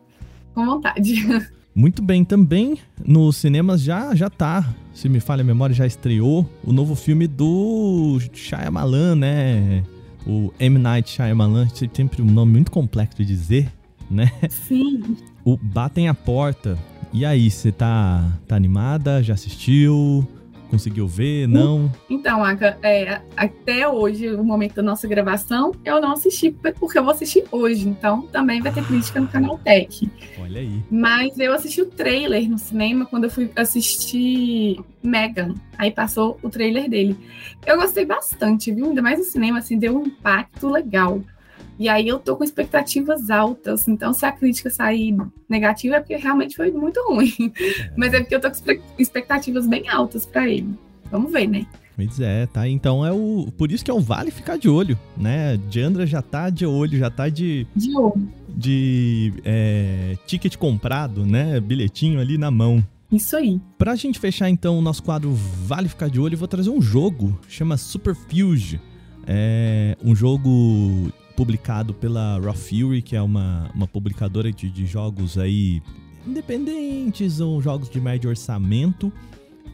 com 0.56 0.66
vontade. 0.66 1.14
Muito 1.76 2.02
bem, 2.02 2.26
também 2.26 2.80
nos 3.06 3.38
cinemas 3.38 3.84
já, 3.84 4.16
já 4.16 4.28
tá, 4.28 4.74
se 4.96 5.08
me 5.08 5.20
falha 5.20 5.42
a 5.42 5.46
memória, 5.46 5.76
já 5.76 5.86
estreou 5.86 6.50
o 6.64 6.74
novo 6.74 6.96
filme 6.96 7.28
do 7.28 8.18
Shyamalan, 8.34 9.16
né? 9.16 9.84
O 10.26 10.52
M. 10.60 10.80
Night 10.80 11.08
Shyamalan, 11.08 11.68
sempre 11.94 12.24
um 12.24 12.26
nome 12.26 12.54
muito 12.54 12.72
complexo 12.72 13.18
de 13.18 13.26
dizer, 13.26 13.72
né? 14.10 14.32
Sim 14.50 15.04
o 15.45 15.55
Batem 15.55 16.10
a 16.10 16.13
Porta. 16.13 16.75
E 17.13 17.23
aí, 17.23 17.49
você 17.49 17.71
tá, 17.71 18.25
tá 18.47 18.55
animada? 18.55 19.21
Já 19.23 19.36
assistiu? 19.36 20.27
Conseguiu 20.69 21.08
ver? 21.08 21.47
Não? 21.47 21.89
Então, 22.10 22.43
Aka, 22.43 22.77
é, 22.81 23.21
até 23.38 23.88
hoje, 23.88 24.27
o 24.31 24.43
momento 24.43 24.73
da 24.73 24.81
nossa 24.81 25.08
gravação, 25.08 25.71
eu 25.86 26.01
não 26.01 26.13
assisti, 26.13 26.51
porque 26.51 26.97
eu 26.97 27.03
vou 27.03 27.13
assistir 27.13 27.45
hoje. 27.51 27.88
Então, 27.88 28.23
também 28.23 28.60
vai 28.60 28.73
ter 28.73 28.81
ah. 28.81 28.84
crítica 28.84 29.21
no 29.21 29.27
canal 29.27 29.60
Tech. 29.60 30.12
Olha 30.41 30.60
aí. 30.60 30.84
Mas 30.89 31.38
eu 31.39 31.53
assisti 31.53 31.81
o 31.81 31.86
trailer 31.86 32.49
no 32.49 32.58
cinema 32.58 33.05
quando 33.05 33.25
eu 33.25 33.29
fui 33.29 33.49
assistir 33.55 34.79
Megan. 35.03 35.53
Aí 35.77 35.91
passou 35.91 36.39
o 36.41 36.49
trailer 36.49 36.89
dele. 36.89 37.15
Eu 37.65 37.77
gostei 37.77 38.03
bastante, 38.03 38.71
viu? 38.73 38.88
Ainda 38.88 39.01
mais 39.01 39.19
no 39.19 39.25
cinema, 39.25 39.60
assim, 39.60 39.77
deu 39.77 39.95
um 39.95 40.08
impacto 40.08 40.67
legal. 40.67 41.21
E 41.78 41.90
aí 41.90 42.08
eu 42.08 42.20
tô 42.20 42.36
com 42.36 42.44
expectativas 42.44 43.30
altas. 43.30 43.88
Então, 43.88 44.14
se 44.14 44.26
a 44.26 44.32
crítica 44.32 44.70
sair 44.70 45.16
negativa, 45.50 45.98
é 45.98 46.00
porque 46.00 46.16
realmente 46.16 46.56
foi 46.56 46.72
muito 46.72 47.00
ruim. 47.08 47.34
É. 47.60 47.92
Mas 47.96 48.14
é 48.14 48.20
porque 48.20 48.36
eu 48.36 48.42
tô 48.42 48.50
com 48.50 48.58
expectativas 48.98 49.68
bem 49.68 49.90
altas 49.90 50.26
para 50.26 50.48
ele. 50.48 50.74
Vamos 51.12 51.32
ver, 51.32 51.48
né? 51.48 51.66
Pois 51.96 52.20
é, 52.20 52.46
tá? 52.46 52.68
Então 52.68 53.06
é 53.06 53.12
o. 53.12 53.48
Por 53.58 53.72
isso 53.72 53.84
que 53.84 53.90
é 53.90 53.94
o 53.94 54.02
vale 54.02 54.30
ficar 54.30 54.58
de 54.58 54.68
olho, 54.68 55.00
né? 55.16 55.58
Diandra 55.70 56.06
já 56.06 56.22
tá 56.22 56.50
de 56.50 56.66
olho, 56.66 56.98
já 56.98 57.10
tá 57.10 57.30
de. 57.30 57.66
De 57.76 57.98
olho. 57.98 58.28
De 58.50 59.34
é, 59.46 60.18
ticket 60.26 60.58
comprado, 60.58 61.26
né? 61.26 61.60
Bilhetinho 61.60 62.20
ali 62.20 62.38
na 62.38 62.52
mão. 62.52 62.86
Isso 63.12 63.36
aí. 63.38 63.62
Pra 63.78 63.96
gente 63.96 64.20
fechar 64.20 64.50
então 64.50 64.78
o 64.78 64.82
nosso 64.82 65.04
quadro 65.04 65.32
Vale 65.34 65.88
Ficar 65.88 66.10
de 66.10 66.20
Olho, 66.20 66.34
eu 66.34 66.40
vou 66.40 66.48
trazer 66.48 66.70
um 66.70 66.82
jogo, 66.82 67.40
chama 67.48 67.78
Superfuge. 67.78 68.80
É 69.28 69.98
um 70.04 70.14
jogo 70.16 71.12
publicado 71.36 71.93
pela 71.93 72.39
Raw 72.39 72.54
Fury, 72.54 73.02
que 73.02 73.15
é 73.15 73.21
uma, 73.21 73.69
uma 73.74 73.88
publicadora 73.88 74.52
de, 74.52 74.69
de 74.69 74.86
jogos 74.86 75.38
aí 75.38 75.82
independentes 76.26 77.39
ou 77.39 77.62
jogos 77.62 77.89
de 77.89 78.00
médio 78.00 78.30
orçamento. 78.30 79.12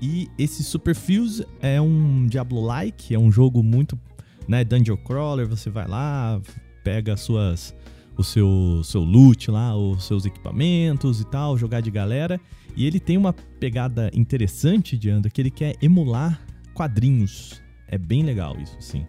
E 0.01 0.29
esse 0.37 0.63
Superfuse 0.63 1.45
é 1.61 1.79
um 1.79 2.25
Diablo-like, 2.25 3.13
é 3.13 3.19
um 3.19 3.31
jogo 3.31 3.61
muito, 3.61 3.99
né, 4.47 4.63
dungeon 4.63 4.97
crawler, 4.97 5.47
você 5.47 5.69
vai 5.69 5.87
lá, 5.87 6.41
pega 6.83 7.15
suas 7.15 7.73
o 8.17 8.23
seu 8.23 8.81
seu 8.83 9.01
loot 9.01 9.49
lá, 9.49 9.75
os 9.75 10.03
seus 10.03 10.25
equipamentos 10.25 11.21
e 11.21 11.25
tal, 11.25 11.57
jogar 11.57 11.81
de 11.81 11.91
galera. 11.91 12.39
E 12.75 12.85
ele 12.85 12.99
tem 12.99 13.17
uma 13.17 13.33
pegada 13.33 14.09
interessante 14.13 14.97
de 14.97 15.09
anda 15.09 15.29
que 15.29 15.41
ele 15.41 15.51
quer 15.51 15.75
emular 15.81 16.41
quadrinhos. 16.73 17.61
É 17.87 17.97
bem 17.97 18.23
legal 18.23 18.57
isso, 18.59 18.75
sim. 18.79 19.05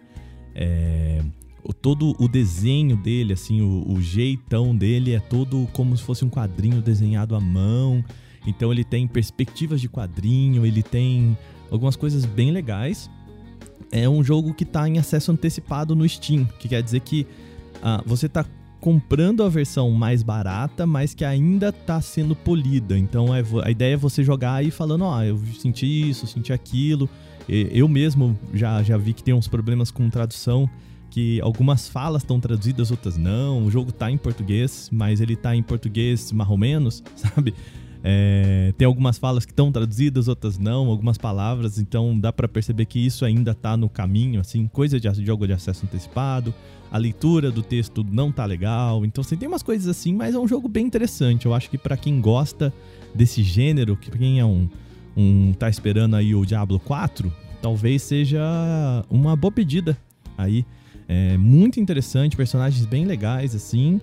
É, 0.53 1.23
todo 1.71 2.15
o 2.19 2.27
desenho 2.27 2.97
dele, 2.97 3.33
assim, 3.33 3.61
o, 3.61 3.93
o, 3.93 4.01
jeitão 4.01 4.75
dele 4.75 5.13
é 5.13 5.19
todo 5.19 5.67
como 5.71 5.95
se 5.95 6.03
fosse 6.03 6.25
um 6.25 6.29
quadrinho 6.29 6.81
desenhado 6.81 7.35
à 7.35 7.39
mão. 7.39 8.03
Então 8.45 8.71
ele 8.71 8.83
tem 8.83 9.07
perspectivas 9.07 9.79
de 9.79 9.87
quadrinho, 9.87 10.65
ele 10.65 10.83
tem 10.83 11.37
algumas 11.71 11.95
coisas 11.95 12.25
bem 12.25 12.51
legais. 12.51 13.09
É 13.91 14.09
um 14.09 14.23
jogo 14.23 14.53
que 14.53 14.63
está 14.63 14.89
em 14.89 14.97
acesso 14.97 15.31
antecipado 15.31 15.95
no 15.95 16.07
Steam, 16.09 16.45
que 16.59 16.67
quer 16.67 16.81
dizer 16.81 16.99
que 16.99 17.25
ah, 17.81 18.03
você 18.05 18.25
está 18.25 18.45
comprando 18.81 19.43
a 19.43 19.47
versão 19.47 19.89
mais 19.91 20.21
barata, 20.21 20.85
mas 20.85 21.13
que 21.13 21.23
ainda 21.23 21.69
está 21.69 22.01
sendo 22.01 22.35
polida. 22.35 22.97
Então 22.97 23.33
é, 23.33 23.41
a 23.63 23.71
ideia 23.71 23.93
é 23.93 23.97
você 23.97 24.21
jogar 24.21 24.55
aí 24.55 24.69
falando, 24.71 25.05
ó, 25.05 25.19
oh, 25.19 25.23
eu 25.23 25.39
senti 25.57 26.09
isso, 26.09 26.27
senti 26.27 26.51
aquilo. 26.51 27.09
Eu 27.47 27.87
mesmo 27.87 28.37
já, 28.53 28.83
já 28.83 28.97
vi 28.97 29.13
que 29.13 29.23
tem 29.23 29.33
uns 29.33 29.47
problemas 29.47 29.91
com 29.91 30.09
tradução 30.09 30.69
que 31.13 31.39
algumas 31.41 31.87
falas 31.87 32.23
estão 32.23 32.39
traduzidas, 32.39 32.89
outras 32.89 33.17
não. 33.17 33.67
O 33.67 33.69
jogo 33.69 33.91
tá 33.91 34.09
em 34.09 34.17
português, 34.17 34.89
mas 34.91 35.21
ele 35.21 35.35
tá 35.35 35.55
em 35.55 35.61
português 35.61 36.31
menos, 36.57 37.03
sabe? 37.15 37.53
É, 38.03 38.73
tem 38.79 38.87
algumas 38.87 39.19
falas 39.19 39.45
que 39.45 39.51
estão 39.51 39.71
traduzidas, 39.71 40.27
outras 40.27 40.57
não, 40.57 40.87
algumas 40.87 41.15
palavras, 41.15 41.77
então 41.77 42.19
dá 42.19 42.33
para 42.33 42.47
perceber 42.47 42.85
que 42.85 42.97
isso 42.97 43.23
ainda 43.25 43.53
tá 43.53 43.77
no 43.77 43.87
caminho, 43.87 44.41
assim, 44.41 44.67
coisa 44.67 44.99
de 44.99 45.07
jogo 45.23 45.45
de 45.45 45.53
acesso 45.53 45.85
antecipado. 45.85 46.51
A 46.91 46.97
leitura 46.97 47.51
do 47.51 47.61
texto 47.61 48.03
não 48.03 48.31
tá 48.31 48.43
legal, 48.43 49.05
então 49.05 49.21
assim, 49.21 49.37
tem 49.37 49.47
umas 49.47 49.63
coisas 49.63 49.87
assim, 49.87 50.13
mas 50.15 50.33
é 50.33 50.39
um 50.39 50.47
jogo 50.47 50.67
bem 50.67 50.87
interessante. 50.87 51.45
Eu 51.45 51.53
acho 51.53 51.69
que 51.69 51.77
para 51.77 51.95
quem 51.95 52.19
gosta 52.19 52.73
desse 53.13 53.43
gênero, 53.43 53.95
que 53.95 54.09
quem 54.09 54.39
é 54.39 54.45
um, 54.45 54.67
um 55.15 55.53
tá 55.53 55.69
esperando 55.69 56.15
aí 56.15 56.33
o 56.33 56.43
Diablo 56.43 56.79
4, 56.79 57.31
talvez 57.61 58.01
seja 58.01 58.41
uma 59.11 59.35
boa 59.35 59.51
pedida 59.51 59.95
aí 60.35 60.65
é 61.07 61.37
muito 61.37 61.79
interessante, 61.79 62.35
personagens 62.35 62.85
bem 62.85 63.05
legais, 63.05 63.55
assim. 63.55 63.99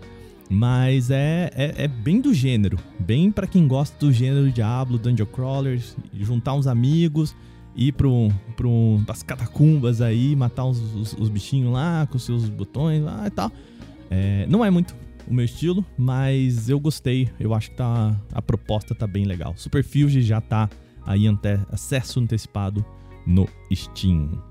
Mas 0.52 1.10
é, 1.10 1.48
é, 1.54 1.84
é 1.84 1.88
bem 1.88 2.20
do 2.20 2.34
gênero. 2.34 2.76
Bem 2.98 3.30
para 3.30 3.46
quem 3.46 3.68
gosta 3.68 3.96
do 4.04 4.12
gênero 4.12 4.50
Diablo, 4.50 4.98
Dungeon 4.98 5.26
Crawlers, 5.26 5.96
juntar 6.12 6.54
uns 6.54 6.66
amigos, 6.66 7.36
ir 7.76 7.92
pro, 7.92 8.28
pro, 8.56 9.00
pras 9.06 9.22
catacumbas 9.22 10.00
aí, 10.00 10.34
matar 10.34 10.64
os, 10.64 10.80
os, 10.96 11.12
os 11.12 11.28
bichinhos 11.28 11.72
lá 11.72 12.06
com 12.10 12.18
seus 12.18 12.48
botões 12.48 13.00
lá 13.00 13.26
e 13.26 13.30
tal. 13.30 13.52
É, 14.10 14.44
não 14.48 14.64
é 14.64 14.70
muito 14.70 14.96
o 15.28 15.32
meu 15.32 15.44
estilo, 15.44 15.84
mas 15.96 16.68
eu 16.68 16.80
gostei. 16.80 17.30
Eu 17.38 17.54
acho 17.54 17.70
que 17.70 17.76
tá, 17.76 18.20
a 18.32 18.42
proposta 18.42 18.92
tá 18.92 19.06
bem 19.06 19.24
legal. 19.24 19.54
Superfuge 19.56 20.20
já 20.20 20.40
tá 20.40 20.68
aí 21.06 21.28
ante, 21.28 21.60
acesso 21.70 22.18
antecipado 22.18 22.84
no 23.24 23.48
Steam. 23.72 24.49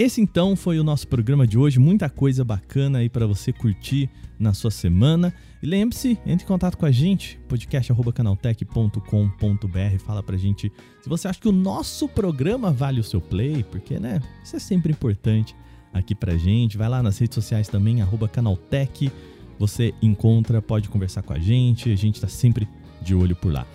Esse 0.00 0.20
então 0.22 0.56
foi 0.56 0.80
o 0.80 0.82
nosso 0.82 1.06
programa 1.06 1.46
de 1.46 1.58
hoje, 1.58 1.78
muita 1.78 2.08
coisa 2.08 2.42
bacana 2.42 3.00
aí 3.00 3.10
para 3.10 3.26
você 3.26 3.52
curtir 3.52 4.08
na 4.38 4.54
sua 4.54 4.70
semana. 4.70 5.30
E 5.62 5.66
lembre-se, 5.66 6.18
entre 6.24 6.42
em 6.42 6.48
contato 6.48 6.78
com 6.78 6.86
a 6.86 6.90
gente, 6.90 7.38
podcast@canaltech.com.br, 7.46 9.98
fala 9.98 10.22
pra 10.22 10.38
gente 10.38 10.72
se 11.02 11.06
você 11.06 11.28
acha 11.28 11.38
que 11.38 11.48
o 11.48 11.52
nosso 11.52 12.08
programa 12.08 12.72
vale 12.72 12.98
o 12.98 13.04
seu 13.04 13.20
play, 13.20 13.62
porque 13.62 14.00
né, 14.00 14.22
isso 14.42 14.56
é 14.56 14.58
sempre 14.58 14.90
importante 14.90 15.54
aqui 15.92 16.14
pra 16.14 16.34
gente. 16.34 16.78
Vai 16.78 16.88
lá 16.88 17.02
nas 17.02 17.18
redes 17.18 17.34
sociais 17.34 17.68
também 17.68 17.98
@canaltech. 18.32 19.12
Você 19.58 19.92
encontra, 20.00 20.62
pode 20.62 20.88
conversar 20.88 21.20
com 21.20 21.34
a 21.34 21.38
gente, 21.38 21.92
a 21.92 21.96
gente 21.96 22.18
tá 22.18 22.26
sempre 22.26 22.66
de 23.02 23.14
olho 23.14 23.36
por 23.36 23.52
lá. 23.52 23.66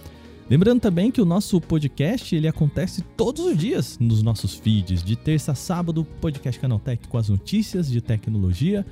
Lembrando 0.47 0.79
também 0.79 1.10
que 1.10 1.19
o 1.19 1.25
nosso 1.25 1.60
podcast 1.60 2.36
ele 2.36 2.47
acontece 2.47 3.01
todos 3.17 3.43
os 3.43 3.58
dias 3.58 3.97
nos 3.99 4.21
nossos 4.21 4.53
feeds, 4.53 5.03
de 5.03 5.15
terça 5.15 5.53
a 5.53 5.55
sábado, 5.55 6.05
podcast 6.21 6.62
Canaltech 6.62 7.08
com 7.08 7.17
as 7.17 7.29
notícias 7.29 7.89
de 7.89 7.99
tecnologia. 7.99 8.86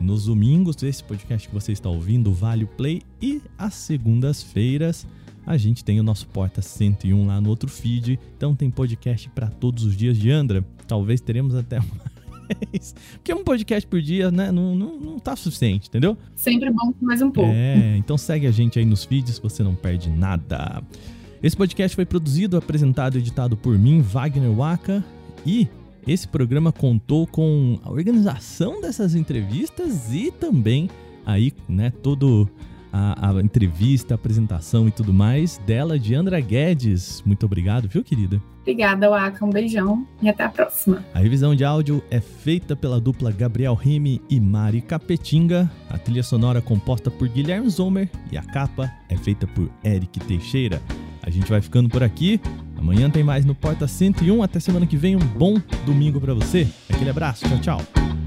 Nos 0.00 0.26
domingos, 0.26 0.80
esse 0.84 1.02
podcast 1.02 1.48
que 1.48 1.54
você 1.54 1.72
está 1.72 1.88
ouvindo, 1.88 2.32
Vale 2.32 2.64
Play. 2.64 3.02
E 3.20 3.42
às 3.58 3.74
segundas-feiras, 3.74 5.04
a 5.44 5.56
gente 5.56 5.84
tem 5.84 5.98
o 5.98 6.02
nosso 6.04 6.28
Porta 6.28 6.62
101 6.62 7.26
lá 7.26 7.40
no 7.40 7.48
outro 7.48 7.68
feed. 7.68 8.16
Então 8.36 8.54
tem 8.54 8.70
podcast 8.70 9.28
para 9.30 9.48
todos 9.48 9.84
os 9.84 9.96
dias 9.96 10.16
de 10.16 10.30
Andra. 10.30 10.64
Talvez 10.86 11.20
teremos 11.20 11.56
até 11.56 11.80
mais. 12.50 12.94
Porque 13.14 13.32
um 13.32 13.44
podcast 13.44 13.86
por 13.86 14.00
dia, 14.00 14.30
né, 14.30 14.50
não, 14.50 14.74
não, 14.74 14.98
não 14.98 15.18
tá 15.18 15.36
suficiente, 15.36 15.88
entendeu? 15.88 16.16
Sempre 16.34 16.70
bom 16.70 16.92
mais 17.00 17.22
um 17.22 17.30
pouco. 17.30 17.50
É, 17.52 17.96
então 17.96 18.16
segue 18.18 18.46
a 18.46 18.50
gente 18.50 18.78
aí 18.78 18.84
nos 18.84 19.04
feeds, 19.04 19.38
você 19.38 19.62
não 19.62 19.74
perde 19.74 20.10
nada. 20.10 20.82
Esse 21.42 21.56
podcast 21.56 21.94
foi 21.94 22.04
produzido, 22.04 22.56
apresentado 22.56 23.16
e 23.16 23.20
editado 23.20 23.56
por 23.56 23.78
mim, 23.78 24.00
Wagner 24.02 24.52
Waka, 24.52 25.02
e 25.46 25.68
esse 26.06 26.28
programa 26.28 26.72
contou 26.72 27.26
com 27.26 27.78
a 27.82 27.90
organização 27.90 28.80
dessas 28.80 29.14
entrevistas 29.14 30.12
e 30.12 30.30
também 30.30 30.88
aí, 31.24 31.52
né, 31.68 31.90
todo 31.90 32.48
a, 32.92 33.30
a, 33.30 33.40
entrevista, 33.40 34.14
a 34.14 34.16
apresentação 34.16 34.88
e 34.88 34.90
tudo 34.90 35.12
mais 35.12 35.58
dela, 35.66 35.98
de 35.98 36.14
Andra 36.14 36.40
Guedes. 36.40 37.22
Muito 37.24 37.46
obrigado, 37.46 37.88
viu, 37.88 38.02
querida? 38.02 38.40
Obrigada, 38.60 39.08
Waka. 39.08 39.44
Um 39.44 39.50
beijão 39.50 40.06
e 40.22 40.28
até 40.28 40.44
a 40.44 40.48
próxima. 40.48 41.04
A 41.14 41.18
revisão 41.18 41.54
de 41.54 41.64
áudio 41.64 42.02
é 42.10 42.20
feita 42.20 42.76
pela 42.76 43.00
dupla 43.00 43.32
Gabriel 43.32 43.74
Rime 43.74 44.20
e 44.28 44.38
Mari 44.38 44.80
Capetinga. 44.80 45.70
A 45.88 45.98
trilha 45.98 46.22
sonora 46.22 46.58
é 46.58 46.62
composta 46.62 47.10
por 47.10 47.28
Guilherme 47.28 47.68
Zomer 47.70 48.08
e 48.30 48.36
a 48.36 48.42
capa 48.42 48.92
é 49.08 49.16
feita 49.16 49.46
por 49.46 49.70
Eric 49.82 50.20
Teixeira. 50.20 50.80
A 51.22 51.30
gente 51.30 51.50
vai 51.50 51.60
ficando 51.60 51.88
por 51.88 52.02
aqui. 52.02 52.40
Amanhã 52.76 53.10
tem 53.10 53.22
mais 53.22 53.44
no 53.44 53.54
Porta 53.54 53.86
101. 53.86 54.42
Até 54.42 54.60
semana 54.60 54.86
que 54.86 54.96
vem. 54.96 55.16
Um 55.16 55.18
bom 55.18 55.54
domingo 55.84 56.20
para 56.20 56.34
você. 56.34 56.66
Aquele 56.88 57.10
abraço. 57.10 57.44
Tchau, 57.46 57.58
tchau. 57.60 58.19